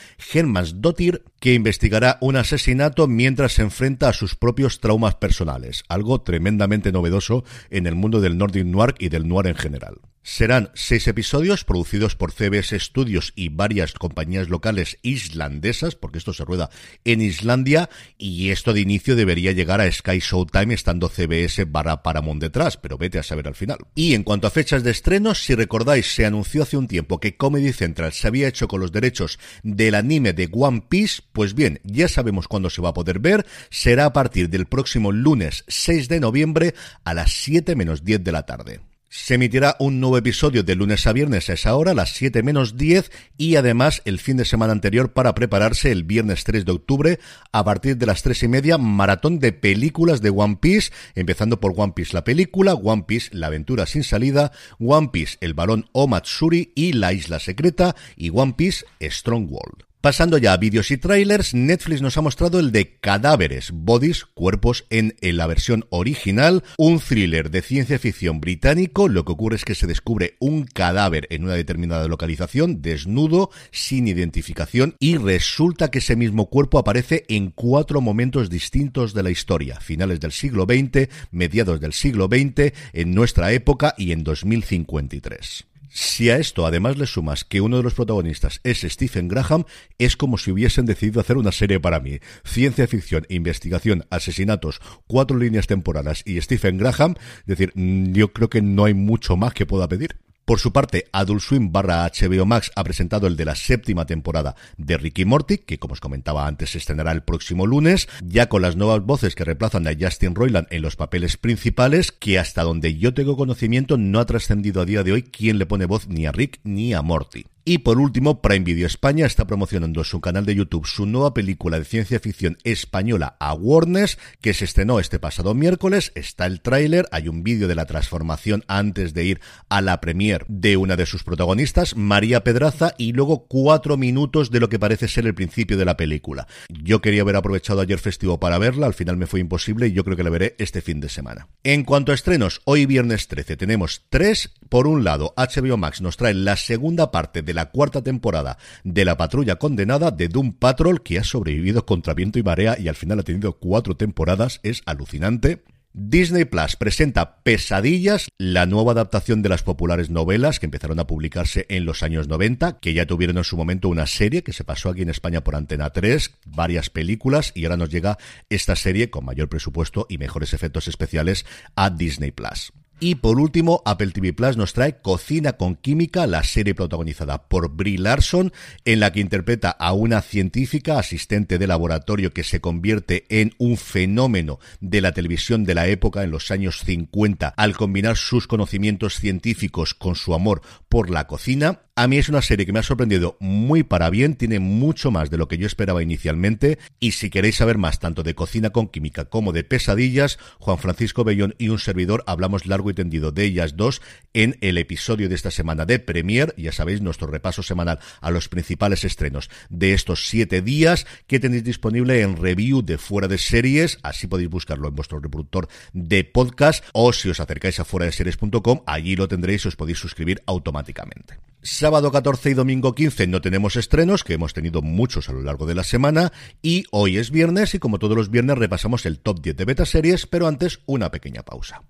Dottir, 0.74 1.24
que 1.46 1.54
investigará 1.54 2.18
un 2.22 2.38
asesinato 2.38 3.06
mientras 3.06 3.54
se 3.54 3.62
enfrenta 3.62 4.10
a 4.10 4.14
sus 4.14 4.34
propios 4.34 4.80
traumas 4.80 5.14
personales, 5.14 5.84
algo 5.90 6.22
tremendamente 6.22 6.92
novedoso 6.92 7.44
en 7.70 7.86
el 7.86 7.94
mundo 7.94 8.20
del 8.20 8.40
Nordic 8.40 8.66
Noir 8.66 8.96
y 8.98 9.10
del 9.10 9.28
Noir 9.28 9.46
en 9.46 9.56
general. 9.56 10.00
Serán 10.28 10.72
seis 10.74 11.08
episodios 11.08 11.64
producidos 11.66 12.16
por 12.16 12.32
CBS 12.32 12.80
Studios 12.80 13.32
y 13.36 13.50
varias 13.50 13.94
compañías 13.94 14.50
locales 14.50 14.98
islandesas, 15.04 15.94
porque 15.94 16.18
esto 16.18 16.34
se 16.34 16.44
rueda 16.44 16.72
en 17.04 17.22
Islandia, 17.22 17.92
y 18.18 18.50
esto 18.50 18.74
de 18.74 18.82
inicio 18.82 19.16
debería 19.16 19.52
llegar 19.52 19.82
a 19.82 19.92
Sky 19.92 20.18
Showtime 20.18 20.74
estando 20.74 21.10
CBS 21.10 21.66
barra 21.66 22.02
Paramount 22.02 22.42
detrás, 22.42 22.76
pero 22.76 22.98
vete 22.98 23.20
a 23.20 23.24
saber 23.24 23.48
al 23.48 23.54
final. 23.54 23.78
Y 23.94 24.16
en 24.16 24.24
cuanto 24.24 24.48
a 24.48 24.50
fechas 24.50 24.84
de 24.84 24.90
estreno, 24.90 25.36
si 25.36 25.54
recordáis, 25.54 26.12
se 26.16 26.26
anunció 26.26 26.64
hace 26.64 26.76
un 26.76 26.88
tiempo 26.88 27.20
que 27.20 27.38
Comedy 27.38 27.72
Central 27.72 28.12
se 28.12 28.28
había 28.28 28.48
hecho 28.48 28.68
con 28.68 28.82
los 28.82 28.92
derechos 28.92 29.38
del 29.62 29.94
anime 29.94 30.34
de 30.34 30.50
One 30.52 30.86
Piece, 30.90 31.22
pues 31.34 31.54
bien, 31.54 31.82
ya 31.84 32.08
sabemos 32.08 32.48
cuándo 32.48 32.72
se 32.72 32.82
va 32.82 32.90
a 32.90 32.94
poder 32.96 33.20
ver, 33.20 33.46
será 33.70 34.06
a 34.06 34.14
partir 34.14 34.50
del 34.50 34.66
próximo 34.66 35.12
lunes 35.12 35.66
6 35.68 36.10
de 36.10 36.20
noviembre 36.20 36.74
a 37.04 37.14
las 37.14 37.32
7 37.32 37.76
menos 37.76 38.04
10 38.04 38.24
de 38.24 38.32
la 38.32 38.48
tarde. 38.48 38.95
Se 39.18 39.36
emitirá 39.36 39.78
un 39.80 40.02
nuevo 40.02 40.18
episodio 40.18 40.62
de 40.62 40.76
lunes 40.76 41.08
a 41.08 41.14
viernes 41.14 41.50
a 41.50 41.54
esa 41.54 41.74
hora, 41.76 41.94
las 41.94 42.12
7 42.12 42.44
menos 42.44 42.76
10, 42.76 43.12
y 43.38 43.56
además 43.56 44.02
el 44.04 44.20
fin 44.20 44.36
de 44.36 44.44
semana 44.44 44.74
anterior 44.74 45.14
para 45.14 45.34
prepararse 45.34 45.90
el 45.90 46.04
viernes 46.04 46.44
3 46.44 46.66
de 46.66 46.72
octubre 46.74 47.20
a 47.54 47.64
partir 47.64 47.96
de 47.96 48.06
las 48.06 48.24
3 48.24 48.44
y 48.44 48.48
media, 48.50 48.78
maratón 48.78 49.40
de 49.40 49.54
películas 49.54 50.22
de 50.22 50.32
One 50.32 50.58
Piece, 50.60 50.92
empezando 51.16 51.62
por 51.62 51.74
One 51.76 51.94
Piece 51.96 52.14
la 52.14 52.26
película, 52.26 52.74
One 52.74 53.06
Piece 53.08 53.30
la 53.32 53.48
aventura 53.48 53.86
sin 53.86 54.04
salida, 54.04 54.52
One 54.80 55.10
Piece 55.14 55.38
el 55.40 55.54
balón 55.54 55.90
Omatsuri 55.94 56.74
y 56.76 56.92
la 56.92 57.14
isla 57.14 57.40
secreta, 57.40 57.96
y 58.18 58.32
One 58.32 58.54
Piece 58.58 58.86
Strong 59.02 59.48
World. 59.50 59.86
Pasando 60.06 60.38
ya 60.38 60.54
a 60.54 60.58
vídeos 60.58 60.92
y 60.92 60.98
trailers, 60.98 61.56
Netflix 61.56 62.04
nos 62.04 62.16
ha 62.16 62.22
mostrado 62.22 62.60
el 62.60 62.72
de 62.72 63.00
Cadáveres, 63.00 63.72
Bodies, 63.74 64.24
Cuerpos 64.24 64.86
en, 64.92 65.16
la 65.20 65.48
versión 65.48 65.88
original, 65.90 66.64
un 66.78 67.00
thriller 67.00 67.50
de 67.50 67.64
ciencia 67.64 67.98
ficción 67.98 68.40
británico. 68.40 69.10
Lo 69.10 69.26
que 69.26 69.32
ocurre 69.32 69.56
es 69.56 69.66
que 69.66 69.74
se 69.74 69.88
descubre 69.88 70.36
un 70.40 70.66
cadáver 70.66 71.26
en 71.32 71.44
una 71.44 71.56
determinada 71.56 72.08
localización, 72.08 72.84
desnudo, 72.84 73.50
sin 73.72 74.08
identificación, 74.08 74.96
y 75.00 75.18
resulta 75.18 75.90
que 75.90 75.98
ese 75.98 76.16
mismo 76.16 76.52
cuerpo 76.52 76.78
aparece 76.78 77.26
en 77.28 77.50
cuatro 77.50 78.00
momentos 78.00 78.52
distintos 78.52 79.16
de 79.16 79.24
la 79.24 79.32
historia, 79.32 79.80
finales 79.80 80.20
del 80.20 80.34
siglo 80.34 80.66
XX, 80.66 81.10
mediados 81.32 81.80
del 81.80 81.94
siglo 81.94 82.28
XX, 82.28 82.74
en 82.94 83.16
nuestra 83.16 83.54
época 83.54 83.96
y 83.98 84.12
en 84.12 84.24
2053. 84.24 85.66
Si 85.98 86.30
a 86.30 86.36
esto 86.36 86.66
además 86.66 86.98
le 86.98 87.06
sumas 87.06 87.46
que 87.46 87.62
uno 87.62 87.78
de 87.78 87.84
los 87.84 87.94
protagonistas 87.94 88.60
es 88.66 88.82
Stephen 88.82 89.30
Graham, 89.30 89.64
es 89.98 90.18
como 90.18 90.38
si 90.38 90.52
hubiesen 90.52 90.86
decidido 90.86 91.22
hacer 91.22 91.38
una 91.38 91.54
serie 91.54 91.80
para 91.80 92.02
mí. 92.02 92.20
Ciencia 92.44 92.86
ficción, 92.86 93.26
investigación, 93.30 94.06
asesinatos, 94.10 94.82
cuatro 95.08 95.38
líneas 95.38 95.68
temporales 95.68 96.22
y 96.26 96.42
Stephen 96.42 96.78
Graham. 96.78 97.16
Es 97.40 97.46
decir, 97.46 97.72
mm, 97.76 98.12
yo 98.12 98.34
creo 98.34 98.50
que 98.50 98.62
no 98.62 98.84
hay 98.84 98.94
mucho 98.94 99.38
más 99.38 99.54
que 99.54 99.66
pueda 99.66 99.88
pedir. 99.88 100.18
Por 100.46 100.60
su 100.60 100.72
parte, 100.72 101.06
Adult 101.12 101.42
Swim 101.42 101.72
barra 101.72 102.06
HBO 102.06 102.46
Max 102.46 102.72
ha 102.76 102.84
presentado 102.84 103.26
el 103.26 103.36
de 103.36 103.46
la 103.46 103.56
séptima 103.56 104.06
temporada 104.06 104.56
de 104.78 104.96
Ricky 104.96 105.26
Morty, 105.26 105.58
que 105.58 105.80
como 105.80 105.94
os 105.94 106.00
comentaba 106.00 106.46
antes 106.46 106.70
se 106.70 106.78
estrenará 106.78 107.12
el 107.14 107.24
próximo 107.24 107.66
lunes, 107.66 108.08
ya 108.24 108.48
con 108.48 108.62
las 108.62 108.76
nuevas 108.76 109.02
voces 109.02 109.34
que 109.34 109.44
reemplazan 109.44 109.88
a 109.88 109.96
Justin 110.00 110.36
Roiland 110.36 110.68
en 110.70 110.84
los 110.84 110.98
papeles 110.98 111.38
principales, 111.38 112.12
que 112.12 112.38
hasta 112.38 112.62
donde 112.62 112.96
yo 112.96 113.16
tengo 113.16 113.38
conocimiento 113.38 113.98
no 113.98 114.20
ha 114.20 114.28
trascendido 114.28 114.84
a 114.84 114.86
día 114.86 115.02
de 115.02 115.14
hoy 115.14 115.24
quién 115.24 115.58
le 115.58 115.66
pone 115.66 115.86
voz 115.86 116.08
ni 116.10 116.28
a 116.28 116.32
Rick 116.32 116.60
ni 116.64 116.94
a 116.94 117.02
Morty. 117.02 117.48
Y 117.68 117.80
por 117.80 117.98
último, 117.98 118.44
Prime 118.44 118.64
Video 118.64 118.86
España 118.86 119.26
está 119.26 119.48
promocionando 119.48 120.02
en 120.02 120.06
su 120.06 120.22
canal 120.22 120.46
de 120.46 120.54
YouTube 120.54 120.86
su 120.86 121.08
nueva 121.08 121.34
película 121.34 121.80
de 121.80 121.86
ciencia 121.86 122.20
ficción 122.20 122.60
española 122.64 123.38
Awareness, 123.40 124.20
que 124.40 124.54
se 124.54 124.66
estrenó 124.66 125.00
este 125.00 125.18
pasado 125.18 125.56
miércoles. 125.56 126.12
Está 126.14 126.46
el 126.46 126.62
tráiler, 126.62 127.08
hay 127.12 127.28
un 127.28 127.42
vídeo 127.42 127.68
de 127.68 127.74
la 127.74 127.88
transformación 127.88 128.64
antes 128.68 129.16
de 129.16 129.26
ir 129.26 129.42
a 129.68 129.82
la 129.82 130.00
premier 130.00 130.46
de 130.48 130.78
una 130.78 130.96
de 130.96 131.08
sus 131.08 131.24
protagonistas, 131.24 131.96
María 131.96 132.44
Pedraza, 132.44 132.94
y 133.00 133.14
luego 133.14 133.48
cuatro 133.48 133.98
minutos 133.98 134.52
de 134.52 134.60
lo 134.60 134.70
que 134.70 134.78
parece 134.78 135.08
ser 135.08 135.26
el 135.26 135.34
principio 135.34 135.76
de 135.76 135.86
la 135.86 135.98
película. 135.98 136.46
Yo 136.70 137.02
quería 137.02 137.24
haber 137.24 137.36
aprovechado 137.36 137.82
ayer 137.82 137.98
festivo 137.98 138.40
para 138.40 138.60
verla, 138.60 138.86
al 138.86 138.94
final 138.94 139.18
me 139.18 139.26
fue 139.26 139.40
imposible 139.40 139.88
y 139.88 139.92
yo 139.92 140.04
creo 140.04 140.16
que 140.16 140.24
la 140.24 140.30
veré 140.30 140.56
este 140.60 140.84
fin 140.84 141.00
de 141.00 141.10
semana. 141.10 141.48
En 141.64 141.84
cuanto 141.84 142.12
a 142.12 142.16
estrenos, 142.16 142.62
hoy 142.66 142.86
viernes 142.86 143.28
13 143.28 143.58
tenemos 143.58 144.06
tres. 144.12 144.52
Por 144.70 144.88
un 144.88 145.04
lado, 145.04 145.34
HBO 145.38 145.78
Max 145.78 146.02
nos 146.02 146.18
trae 146.18 146.34
la 146.34 146.56
segunda 146.56 147.12
parte 147.12 147.42
de 147.42 147.54
la 147.54 147.70
cuarta 147.70 148.02
temporada 148.02 148.58
de 148.84 149.06
La 149.06 149.18
Patrulla 149.18 149.58
Condenada 149.58 150.12
de 150.12 150.28
Doom 150.28 150.54
Patrol, 150.54 151.04
que 151.04 151.20
ha 151.20 151.24
sobrevivido 151.24 151.86
contra 151.86 152.14
viento 152.14 152.40
y 152.40 152.44
marea 152.44 152.76
y 152.80 152.88
al 152.88 152.96
final 152.96 153.20
ha 153.20 153.24
tenido 153.24 153.54
cuatro 153.54 153.96
temporadas. 153.96 154.60
Es 154.64 154.82
alucinante. 154.86 155.64
Disney 155.98 156.44
Plus 156.44 156.76
presenta 156.76 157.38
Pesadillas, 157.42 158.28
la 158.38 158.66
nueva 158.66 158.92
adaptación 158.92 159.42
de 159.42 159.48
las 159.48 159.64
populares 159.64 160.10
novelas 160.10 160.60
que 160.60 160.66
empezaron 160.66 161.00
a 161.00 161.08
publicarse 161.08 161.66
en 161.70 161.86
los 161.86 162.04
años 162.04 162.28
90, 162.28 162.80
que 162.80 162.94
ya 162.94 163.06
tuvieron 163.06 163.38
en 163.38 163.46
su 163.46 163.56
momento 163.56 163.88
una 163.88 164.06
serie 164.06 164.44
que 164.44 164.52
se 164.52 164.66
pasó 164.66 164.90
aquí 164.90 165.04
en 165.04 165.10
España 165.10 165.42
por 165.42 165.56
Antena 165.56 165.92
3, 165.92 166.32
varias 166.48 166.90
películas 166.90 167.54
y 167.56 167.64
ahora 167.64 167.78
nos 167.78 167.92
llega 167.92 168.18
esta 168.50 168.76
serie 168.76 169.10
con 169.10 169.24
mayor 169.24 169.48
presupuesto 169.48 170.06
y 170.10 170.18
mejores 170.18 170.54
efectos 170.54 170.90
especiales 170.90 171.46
a 171.78 171.90
Disney 171.90 172.32
Plus. 172.32 172.74
Y 173.00 173.16
por 173.16 173.40
último, 173.40 173.82
Apple 173.86 174.12
TV 174.12 174.32
Plus 174.32 174.56
nos 174.56 174.72
trae 174.72 175.00
Cocina 175.02 175.54
con 175.54 175.76
Química, 175.76 176.28
la 176.28 176.44
serie 176.44 176.74
protagonizada 176.74 177.50
por 177.50 177.76
Brie 177.76 177.98
Larson, 177.98 178.54
en 178.86 179.02
la 179.02 179.12
que 179.12 179.20
interpreta 179.20 179.70
a 179.70 179.92
una 179.92 180.22
científica 180.22 180.98
asistente 180.98 181.58
de 181.58 181.68
laboratorio 181.68 182.32
que 182.32 182.44
se 182.44 182.62
convierte 182.62 183.26
en 183.30 183.54
un 183.58 183.76
fenómeno 183.76 184.60
de 184.80 185.02
la 185.02 185.12
televisión 185.12 185.66
de 185.66 185.76
la 185.76 185.88
época 185.88 186.24
en 186.24 186.32
los 186.32 186.52
años 186.52 186.80
50 186.86 187.50
al 187.50 187.76
combinar 187.76 188.16
sus 188.16 188.48
conocimientos 188.48 189.16
científicos 189.16 189.94
con 189.94 190.16
su 190.16 190.34
amor 190.34 190.62
por 190.88 191.10
la 191.10 191.28
cocina. 191.28 191.85
A 191.98 192.10
mí 192.10 192.18
es 192.18 192.28
una 192.28 192.42
serie 192.42 192.66
que 192.66 192.74
me 192.74 192.80
ha 192.80 192.84
sorprendido 192.84 193.38
muy 193.40 193.84
para 193.84 194.10
bien, 194.10 194.36
tiene 194.36 194.60
mucho 194.60 195.12
más 195.12 195.30
de 195.30 195.38
lo 195.38 195.48
que 195.48 195.58
yo 195.58 195.66
esperaba 195.66 196.04
inicialmente 196.04 196.78
y 197.00 197.14
si 197.14 197.30
queréis 197.30 197.56
saber 197.56 197.78
más 197.78 198.02
tanto 198.02 198.22
de 198.22 198.36
cocina 198.36 198.72
con 198.72 198.90
química 198.90 199.24
como 199.24 199.54
de 199.54 199.64
pesadillas, 199.64 200.38
Juan 200.60 200.78
Francisco 200.78 201.24
Bellón 201.24 201.56
y 201.58 201.70
un 201.70 201.80
servidor 201.80 202.26
hablamos 202.28 202.66
largo 202.66 202.90
y 202.90 202.96
tendido 202.96 203.32
de 203.32 203.46
ellas 203.46 203.78
dos 203.78 204.02
en 204.34 204.58
el 204.60 204.78
episodio 204.78 205.30
de 205.30 205.36
esta 205.36 205.52
semana 205.52 205.86
de 205.86 206.00
Premier, 206.00 206.54
ya 206.58 206.74
sabéis, 206.74 207.00
nuestro 207.00 207.28
repaso 207.28 207.64
semanal 207.64 208.00
a 208.20 208.30
los 208.30 208.50
principales 208.50 209.06
estrenos 209.06 209.50
de 209.70 209.94
estos 209.94 210.28
siete 210.28 210.62
días 210.62 211.08
que 211.28 211.40
tenéis 211.40 211.64
disponible 211.64 212.20
en 212.20 212.36
review 212.36 212.82
de 212.82 212.98
fuera 212.98 213.30
de 213.30 213.38
series, 213.38 214.00
así 214.04 214.28
podéis 214.28 214.50
buscarlo 214.50 214.90
en 214.90 214.96
vuestro 214.96 215.22
reproductor 215.22 215.70
de 215.94 216.26
podcast 216.26 216.84
o 216.92 217.14
si 217.14 217.30
os 217.30 217.40
acercáis 217.40 217.80
a 217.80 217.86
fuera 217.86 218.06
de 218.06 218.12
series.com, 218.12 218.82
allí 218.86 219.16
lo 219.16 219.30
tendréis 219.30 219.64
y 219.64 219.70
os 219.70 219.78
podéis 219.78 219.98
suscribir 219.98 220.44
automáticamente. 220.46 221.40
Sábado 221.68 222.12
14 222.12 222.52
y 222.52 222.54
domingo 222.54 222.94
15 222.94 223.26
no 223.26 223.42
tenemos 223.42 223.76
estrenos, 223.76 224.24
que 224.24 224.36
hemos 224.36 224.54
tenido 224.54 224.84
muchos 224.84 225.30
a 225.30 225.34
lo 225.34 225.42
largo 225.42 225.66
de 225.66 225.74
la 225.74 225.84
semana, 225.84 226.32
y 226.62 226.84
hoy 226.92 227.18
es 227.18 227.32
viernes 227.32 227.74
y 227.74 227.80
como 227.80 227.98
todos 227.98 228.16
los 228.16 228.30
viernes 228.30 228.60
repasamos 228.60 229.04
el 229.08 229.18
top 229.18 229.42
10 229.42 229.56
de 229.58 229.66
beta 229.66 229.84
series, 229.84 230.28
pero 230.28 230.46
antes 230.46 230.82
una 230.86 231.10
pequeña 231.10 231.42
pausa. 231.42 231.82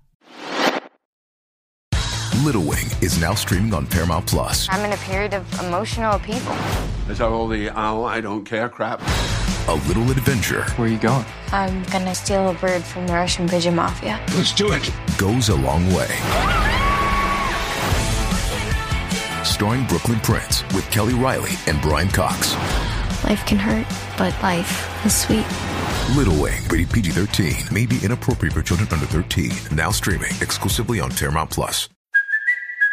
Little 2.42 2.62
Wing 2.62 2.86
is 3.02 3.20
now 3.20 3.34
streaming 3.34 3.74
on 3.74 3.86
Paramount 3.86 4.24
Plus. 4.26 4.66
I'm 4.70 4.82
in 4.82 4.94
a 4.94 5.12
period 5.12 5.34
of 5.34 5.44
emotional 5.62 6.16
upheaval. 6.16 6.56
Is 7.10 7.18
that 7.18 7.28
all 7.28 7.46
the 7.46 7.68
oh, 7.76 8.04
I 8.04 8.22
don't 8.22 8.48
care 8.48 8.70
crap? 8.70 9.02
A 9.68 9.74
little 9.88 10.10
adventure. 10.10 10.64
Where 10.78 10.88
are 10.88 10.90
you 10.90 10.98
going? 10.98 11.26
I'm 11.52 11.82
gonna 11.92 12.14
steal 12.14 12.48
a 12.48 12.54
bird 12.54 12.82
from 12.82 13.06
the 13.06 13.12
Russian 13.12 13.46
pigeon 13.46 13.74
mafia. 13.74 14.18
Let's 14.34 14.54
do 14.54 14.72
it. 14.72 14.90
Goes 15.18 15.50
a 15.50 15.56
long 15.56 15.92
way 15.92 16.85
starring 19.56 19.86
Brooklyn 19.86 20.20
Prince 20.20 20.62
with 20.74 20.84
Kelly 20.90 21.14
Riley 21.14 21.52
and 21.66 21.80
Brian 21.80 22.08
Cox. 22.08 22.52
Life 23.24 23.46
can 23.46 23.56
hurt, 23.56 23.86
but 24.18 24.34
life 24.42 25.02
is 25.06 25.16
sweet. 25.16 25.46
Little 26.14 26.34
Wing, 26.34 26.62
rated 26.68 26.90
PG-13, 26.90 27.72
may 27.72 27.86
be 27.86 27.98
inappropriate 28.02 28.52
for 28.52 28.60
children 28.60 28.86
under 28.92 29.06
13. 29.06 29.52
Now 29.74 29.90
streaming 29.92 30.32
exclusively 30.42 31.00
on 31.00 31.10
Paramount 31.10 31.48
Plus. 31.48 31.88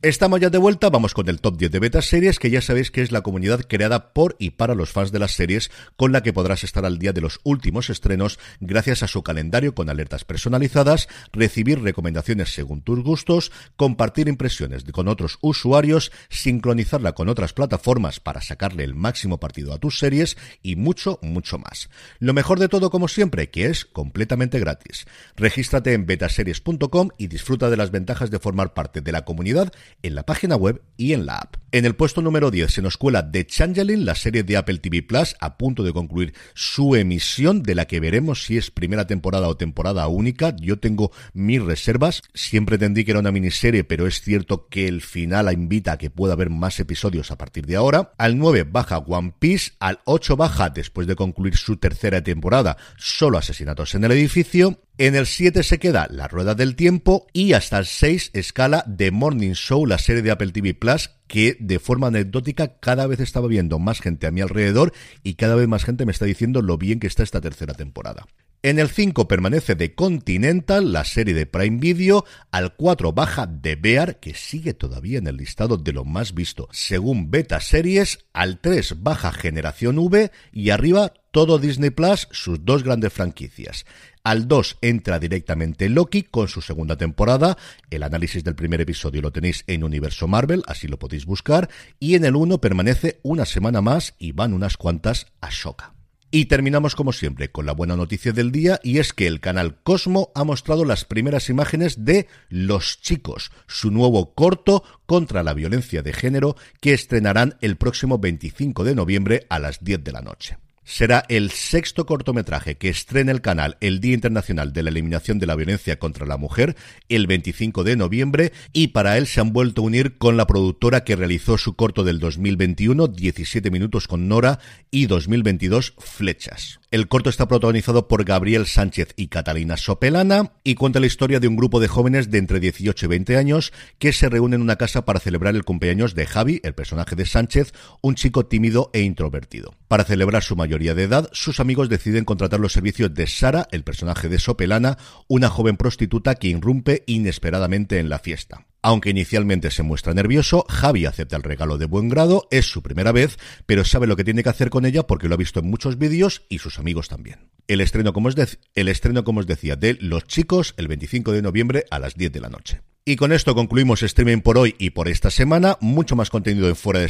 Estamos 0.00 0.38
ya 0.38 0.48
de 0.48 0.58
vuelta, 0.58 0.90
vamos 0.90 1.12
con 1.12 1.28
el 1.28 1.40
top 1.40 1.56
10 1.56 1.72
de 1.72 1.80
Beta 1.80 2.02
Series, 2.02 2.38
que 2.38 2.50
ya 2.50 2.62
sabéis 2.62 2.92
que 2.92 3.02
es 3.02 3.10
la 3.10 3.22
comunidad 3.22 3.62
creada 3.66 4.12
por 4.12 4.36
y 4.38 4.50
para 4.50 4.76
los 4.76 4.92
fans 4.92 5.10
de 5.10 5.18
las 5.18 5.32
series, 5.32 5.72
con 5.96 6.12
la 6.12 6.22
que 6.22 6.32
podrás 6.32 6.62
estar 6.62 6.86
al 6.86 7.00
día 7.00 7.12
de 7.12 7.20
los 7.20 7.40
últimos 7.42 7.90
estrenos 7.90 8.38
gracias 8.60 9.02
a 9.02 9.08
su 9.08 9.24
calendario 9.24 9.74
con 9.74 9.90
alertas 9.90 10.24
personalizadas, 10.24 11.08
recibir 11.32 11.82
recomendaciones 11.82 12.54
según 12.54 12.80
tus 12.80 13.02
gustos, 13.02 13.50
compartir 13.74 14.28
impresiones 14.28 14.84
con 14.84 15.08
otros 15.08 15.36
usuarios, 15.40 16.12
sincronizarla 16.28 17.14
con 17.14 17.28
otras 17.28 17.52
plataformas 17.52 18.20
para 18.20 18.40
sacarle 18.40 18.84
el 18.84 18.94
máximo 18.94 19.40
partido 19.40 19.74
a 19.74 19.78
tus 19.78 19.98
series 19.98 20.36
y 20.62 20.76
mucho, 20.76 21.18
mucho 21.22 21.58
más. 21.58 21.90
Lo 22.20 22.34
mejor 22.34 22.60
de 22.60 22.68
todo, 22.68 22.90
como 22.90 23.08
siempre, 23.08 23.50
que 23.50 23.66
es 23.66 23.84
completamente 23.84 24.60
gratis. 24.60 25.06
Regístrate 25.34 25.92
en 25.92 26.06
betaseries.com 26.06 27.08
y 27.18 27.26
disfruta 27.26 27.68
de 27.68 27.76
las 27.76 27.90
ventajas 27.90 28.30
de 28.30 28.38
formar 28.38 28.74
parte 28.74 29.00
de 29.00 29.10
la 29.10 29.24
comunidad 29.24 29.72
en 30.02 30.14
la 30.14 30.24
página 30.24 30.56
web 30.56 30.82
y 30.96 31.12
en 31.12 31.26
la 31.26 31.36
app. 31.36 31.56
En 31.70 31.84
el 31.84 31.94
puesto 31.94 32.22
número 32.22 32.50
10 32.50 32.72
se 32.72 32.82
nos 32.82 32.96
cuela 32.96 33.30
The 33.30 33.46
Changeling, 33.46 34.06
la 34.06 34.14
serie 34.14 34.42
de 34.42 34.56
Apple 34.56 34.78
TV 34.78 35.02
Plus, 35.02 35.36
a 35.38 35.58
punto 35.58 35.82
de 35.82 35.92
concluir 35.92 36.32
su 36.54 36.96
emisión, 36.96 37.62
de 37.62 37.74
la 37.74 37.86
que 37.86 38.00
veremos 38.00 38.44
si 38.44 38.56
es 38.56 38.70
primera 38.70 39.06
temporada 39.06 39.48
o 39.48 39.56
temporada 39.56 40.08
única. 40.08 40.56
Yo 40.56 40.78
tengo 40.78 41.12
mis 41.34 41.62
reservas. 41.62 42.22
Siempre 42.32 42.76
entendí 42.76 43.04
que 43.04 43.10
era 43.10 43.20
una 43.20 43.32
miniserie, 43.32 43.84
pero 43.84 44.06
es 44.06 44.22
cierto 44.22 44.66
que 44.68 44.88
el 44.88 45.02
final 45.02 45.52
invita 45.52 45.92
a 45.92 45.98
que 45.98 46.10
pueda 46.10 46.32
haber 46.32 46.50
más 46.50 46.80
episodios 46.80 47.30
a 47.30 47.36
partir 47.36 47.66
de 47.66 47.76
ahora. 47.76 48.12
Al 48.16 48.38
9 48.38 48.64
baja 48.64 48.98
One 48.98 49.34
Piece, 49.38 49.72
al 49.78 50.00
8 50.04 50.36
baja, 50.36 50.70
después 50.70 51.06
de 51.06 51.16
concluir 51.16 51.56
su 51.56 51.76
tercera 51.76 52.22
temporada, 52.22 52.76
solo 52.96 53.38
asesinatos 53.38 53.94
en 53.94 54.04
el 54.04 54.12
edificio. 54.12 54.80
En 55.00 55.14
el 55.14 55.26
7 55.26 55.62
se 55.62 55.78
queda 55.78 56.08
La 56.10 56.26
Rueda 56.26 56.56
del 56.56 56.74
Tiempo 56.74 57.28
y 57.32 57.52
hasta 57.52 57.78
el 57.78 57.86
6 57.86 58.32
escala 58.32 58.84
The 58.96 59.12
Morning 59.12 59.52
Show, 59.52 59.86
la 59.86 59.96
serie 59.96 60.22
de 60.22 60.32
Apple 60.32 60.50
TV 60.50 60.74
Plus, 60.74 61.10
que 61.28 61.56
de 61.60 61.78
forma 61.78 62.08
anecdótica 62.08 62.80
cada 62.80 63.06
vez 63.06 63.20
estaba 63.20 63.46
viendo 63.46 63.78
más 63.78 64.00
gente 64.00 64.26
a 64.26 64.32
mi 64.32 64.40
alrededor 64.40 64.92
y 65.22 65.34
cada 65.34 65.54
vez 65.54 65.68
más 65.68 65.84
gente 65.84 66.04
me 66.04 66.10
está 66.10 66.24
diciendo 66.24 66.62
lo 66.62 66.78
bien 66.78 66.98
que 66.98 67.06
está 67.06 67.22
esta 67.22 67.40
tercera 67.40 67.74
temporada. 67.74 68.26
En 68.60 68.80
el 68.80 68.88
5 68.88 69.28
permanece 69.28 69.76
The 69.76 69.94
Continental, 69.94 70.92
la 70.92 71.04
serie 71.04 71.32
de 71.32 71.46
Prime 71.46 71.78
Video. 71.78 72.24
Al 72.50 72.74
4 72.74 73.12
baja 73.12 73.48
The 73.48 73.76
Bear, 73.76 74.18
que 74.18 74.34
sigue 74.34 74.74
todavía 74.74 75.18
en 75.18 75.28
el 75.28 75.36
listado 75.36 75.76
de 75.76 75.92
lo 75.92 76.04
más 76.04 76.34
visto 76.34 76.66
según 76.72 77.30
Beta 77.30 77.60
Series. 77.60 78.26
Al 78.32 78.60
3 78.60 79.00
baja 79.04 79.30
Generación 79.30 79.96
V 79.98 80.32
y 80.50 80.70
arriba 80.70 81.12
todo 81.30 81.58
Disney 81.58 81.90
Plus, 81.90 82.26
sus 82.32 82.64
dos 82.64 82.82
grandes 82.82 83.12
franquicias. 83.12 83.86
Al 84.28 84.46
2 84.46 84.76
entra 84.82 85.18
directamente 85.18 85.88
Loki 85.88 86.22
con 86.22 86.48
su 86.48 86.60
segunda 86.60 86.98
temporada. 86.98 87.56
El 87.88 88.02
análisis 88.02 88.44
del 88.44 88.54
primer 88.54 88.78
episodio 88.82 89.22
lo 89.22 89.32
tenéis 89.32 89.64
en 89.66 89.82
Universo 89.82 90.28
Marvel, 90.28 90.62
así 90.66 90.86
lo 90.86 90.98
podéis 90.98 91.24
buscar. 91.24 91.70
Y 91.98 92.14
en 92.14 92.26
el 92.26 92.36
1 92.36 92.60
permanece 92.60 93.20
una 93.22 93.46
semana 93.46 93.80
más 93.80 94.16
y 94.18 94.32
van 94.32 94.52
unas 94.52 94.76
cuantas 94.76 95.28
a 95.40 95.48
Shoka. 95.50 95.94
Y 96.30 96.44
terminamos 96.44 96.94
como 96.94 97.14
siempre 97.14 97.50
con 97.50 97.64
la 97.64 97.72
buena 97.72 97.96
noticia 97.96 98.32
del 98.32 98.52
día 98.52 98.78
y 98.82 98.98
es 98.98 99.14
que 99.14 99.26
el 99.26 99.40
canal 99.40 99.80
Cosmo 99.82 100.30
ha 100.34 100.44
mostrado 100.44 100.84
las 100.84 101.06
primeras 101.06 101.48
imágenes 101.48 102.04
de 102.04 102.26
Los 102.50 103.00
Chicos, 103.00 103.50
su 103.66 103.90
nuevo 103.90 104.34
corto 104.34 104.84
contra 105.06 105.42
la 105.42 105.54
violencia 105.54 106.02
de 106.02 106.12
género 106.12 106.54
que 106.82 106.92
estrenarán 106.92 107.56
el 107.62 107.76
próximo 107.76 108.18
25 108.18 108.84
de 108.84 108.94
noviembre 108.94 109.46
a 109.48 109.58
las 109.58 109.82
10 109.82 110.04
de 110.04 110.12
la 110.12 110.20
noche 110.20 110.58
será 110.88 111.22
el 111.28 111.50
sexto 111.50 112.06
cortometraje 112.06 112.78
que 112.78 112.88
estrena 112.88 113.30
el 113.30 113.42
canal 113.42 113.76
el 113.82 114.00
Día 114.00 114.14
Internacional 114.14 114.72
de 114.72 114.82
la 114.82 114.88
Eliminación 114.88 115.38
de 115.38 115.46
la 115.46 115.54
Violencia 115.54 115.98
contra 115.98 116.24
la 116.24 116.38
Mujer, 116.38 116.76
el 117.10 117.26
25 117.26 117.84
de 117.84 117.94
noviembre, 117.94 118.52
y 118.72 118.88
para 118.88 119.18
él 119.18 119.26
se 119.26 119.40
han 119.40 119.52
vuelto 119.52 119.82
a 119.82 119.84
unir 119.84 120.16
con 120.16 120.38
la 120.38 120.46
productora 120.46 121.04
que 121.04 121.14
realizó 121.14 121.58
su 121.58 121.76
corto 121.76 122.04
del 122.04 122.20
2021, 122.20 123.06
17 123.06 123.70
minutos 123.70 124.08
con 124.08 124.28
Nora, 124.28 124.60
y 124.90 125.06
2022, 125.06 125.92
Flechas. 125.98 126.80
El 126.90 127.06
corto 127.06 127.28
está 127.28 127.46
protagonizado 127.46 128.08
por 128.08 128.24
Gabriel 128.24 128.64
Sánchez 128.64 129.12
y 129.14 129.26
Catalina 129.26 129.76
Sopelana 129.76 130.52
y 130.64 130.74
cuenta 130.74 131.00
la 131.00 131.06
historia 131.06 131.38
de 131.38 131.46
un 131.46 131.54
grupo 131.54 131.80
de 131.80 131.88
jóvenes 131.88 132.30
de 132.30 132.38
entre 132.38 132.60
18 132.60 133.04
y 133.04 133.08
20 133.10 133.36
años 133.36 133.74
que 133.98 134.14
se 134.14 134.30
reúnen 134.30 134.60
en 134.60 134.62
una 134.62 134.76
casa 134.76 135.04
para 135.04 135.20
celebrar 135.20 135.54
el 135.54 135.66
cumpleaños 135.66 136.14
de 136.14 136.24
Javi, 136.24 136.62
el 136.64 136.72
personaje 136.72 137.14
de 137.14 137.26
Sánchez, 137.26 137.74
un 138.00 138.14
chico 138.14 138.46
tímido 138.46 138.88
e 138.94 139.02
introvertido. 139.02 139.74
Para 139.86 140.04
celebrar 140.04 140.42
su 140.42 140.56
mayoría 140.56 140.94
de 140.94 141.02
edad, 141.02 141.28
sus 141.32 141.60
amigos 141.60 141.90
deciden 141.90 142.24
contratar 142.24 142.58
los 142.58 142.72
servicios 142.72 143.12
de 143.12 143.26
Sara, 143.26 143.68
el 143.70 143.84
personaje 143.84 144.30
de 144.30 144.38
Sopelana, 144.38 144.96
una 145.26 145.50
joven 145.50 145.76
prostituta 145.76 146.36
que 146.36 146.48
irrumpe 146.48 147.04
inesperadamente 147.06 147.98
en 147.98 148.08
la 148.08 148.18
fiesta. 148.18 148.67
Aunque 148.80 149.10
inicialmente 149.10 149.70
se 149.70 149.82
muestra 149.82 150.14
nervioso, 150.14 150.64
Javi 150.68 151.04
acepta 151.06 151.36
el 151.36 151.42
regalo 151.42 151.78
de 151.78 151.86
buen 151.86 152.08
grado, 152.08 152.46
es 152.50 152.66
su 152.66 152.82
primera 152.82 153.10
vez, 153.10 153.36
pero 153.66 153.84
sabe 153.84 154.06
lo 154.06 154.16
que 154.16 154.24
tiene 154.24 154.42
que 154.42 154.50
hacer 154.50 154.70
con 154.70 154.86
ella 154.86 155.06
porque 155.06 155.28
lo 155.28 155.34
ha 155.34 155.38
visto 155.38 155.60
en 155.60 155.68
muchos 155.68 155.98
vídeos 155.98 156.42
y 156.48 156.58
sus 156.58 156.78
amigos 156.78 157.08
también. 157.08 157.50
El 157.66 157.80
estreno, 157.80 158.12
como 158.12 158.28
os, 158.28 158.36
el 158.74 158.88
estreno, 158.88 159.24
como 159.24 159.40
os 159.40 159.46
decía, 159.46 159.74
de 159.74 159.98
Los 160.00 160.26
Chicos 160.26 160.74
el 160.76 160.86
25 160.86 161.32
de 161.32 161.42
noviembre 161.42 161.84
a 161.90 161.98
las 161.98 162.14
10 162.14 162.32
de 162.32 162.40
la 162.40 162.48
noche. 162.48 162.80
Y 163.08 163.16
con 163.16 163.32
esto 163.32 163.54
concluimos 163.54 164.02
streaming 164.02 164.42
por 164.42 164.58
hoy 164.58 164.74
y 164.78 164.90
por 164.90 165.08
esta 165.08 165.30
semana. 165.30 165.78
Mucho 165.80 166.14
más 166.14 166.28
contenido 166.28 166.68
en 166.68 166.76
fuera 166.76 167.00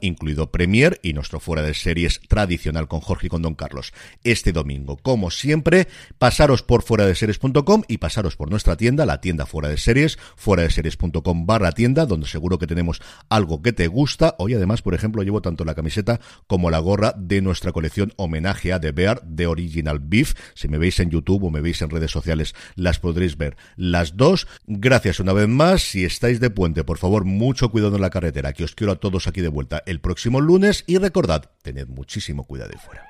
incluido 0.00 0.52
Premier 0.52 1.00
y 1.02 1.12
nuestro 1.12 1.40
fuera 1.40 1.62
de 1.62 1.74
series 1.74 2.20
tradicional 2.28 2.86
con 2.86 3.00
Jorge 3.00 3.26
y 3.26 3.28
con 3.28 3.42
Don 3.42 3.56
Carlos. 3.56 3.92
Este 4.22 4.52
domingo, 4.52 4.96
como 4.96 5.32
siempre, 5.32 5.88
pasaros 6.20 6.62
por 6.62 6.84
fuera 6.84 7.04
y 7.88 7.98
pasaros 7.98 8.36
por 8.36 8.48
nuestra 8.48 8.76
tienda, 8.76 9.06
la 9.06 9.20
tienda 9.20 9.44
fuera 9.44 9.68
de 9.68 9.76
series, 9.76 10.20
fuera 10.36 10.62
de 10.62 10.70
series.com 10.70 11.46
barra 11.46 11.72
tienda, 11.72 12.06
donde 12.06 12.28
seguro 12.28 12.60
que 12.60 12.68
tenemos 12.68 13.02
algo 13.28 13.60
que 13.60 13.72
te 13.72 13.88
gusta. 13.88 14.36
Hoy 14.38 14.54
además, 14.54 14.82
por 14.82 14.94
ejemplo, 14.94 15.24
llevo 15.24 15.42
tanto 15.42 15.64
la 15.64 15.74
camiseta 15.74 16.20
como 16.46 16.70
la 16.70 16.78
gorra 16.78 17.12
de 17.18 17.42
nuestra 17.42 17.72
colección 17.72 18.12
homenaje 18.18 18.72
a 18.72 18.80
The 18.80 18.92
Bear 18.92 19.22
de 19.24 19.48
Original 19.48 19.98
Beef. 19.98 20.34
Si 20.54 20.68
me 20.68 20.78
veis 20.78 21.00
en 21.00 21.10
YouTube 21.10 21.42
o 21.42 21.50
me 21.50 21.60
veis 21.60 21.82
en 21.82 21.90
redes 21.90 22.12
sociales, 22.12 22.54
las 22.76 23.00
podréis 23.00 23.36
ver 23.36 23.56
las 23.74 24.16
dos. 24.16 24.46
Una 25.18 25.32
vez 25.32 25.48
más. 25.48 25.82
Si 25.82 26.04
estáis 26.04 26.38
de 26.38 26.50
puente, 26.50 26.84
por 26.84 26.98
favor, 26.98 27.24
mucho 27.24 27.70
cuidado 27.70 27.96
en 27.96 28.02
la 28.02 28.10
carretera, 28.10 28.52
que 28.52 28.64
os 28.64 28.74
quiero 28.74 28.92
a 28.92 28.96
todos 28.96 29.26
aquí 29.26 29.40
de 29.40 29.48
vuelta 29.48 29.82
el 29.86 30.00
próximo 30.00 30.40
lunes. 30.40 30.84
Y 30.86 30.98
recordad, 30.98 31.50
tened 31.62 31.88
muchísimo 31.88 32.44
cuidado 32.44 32.70
de 32.70 32.78
fuera. 32.78 33.08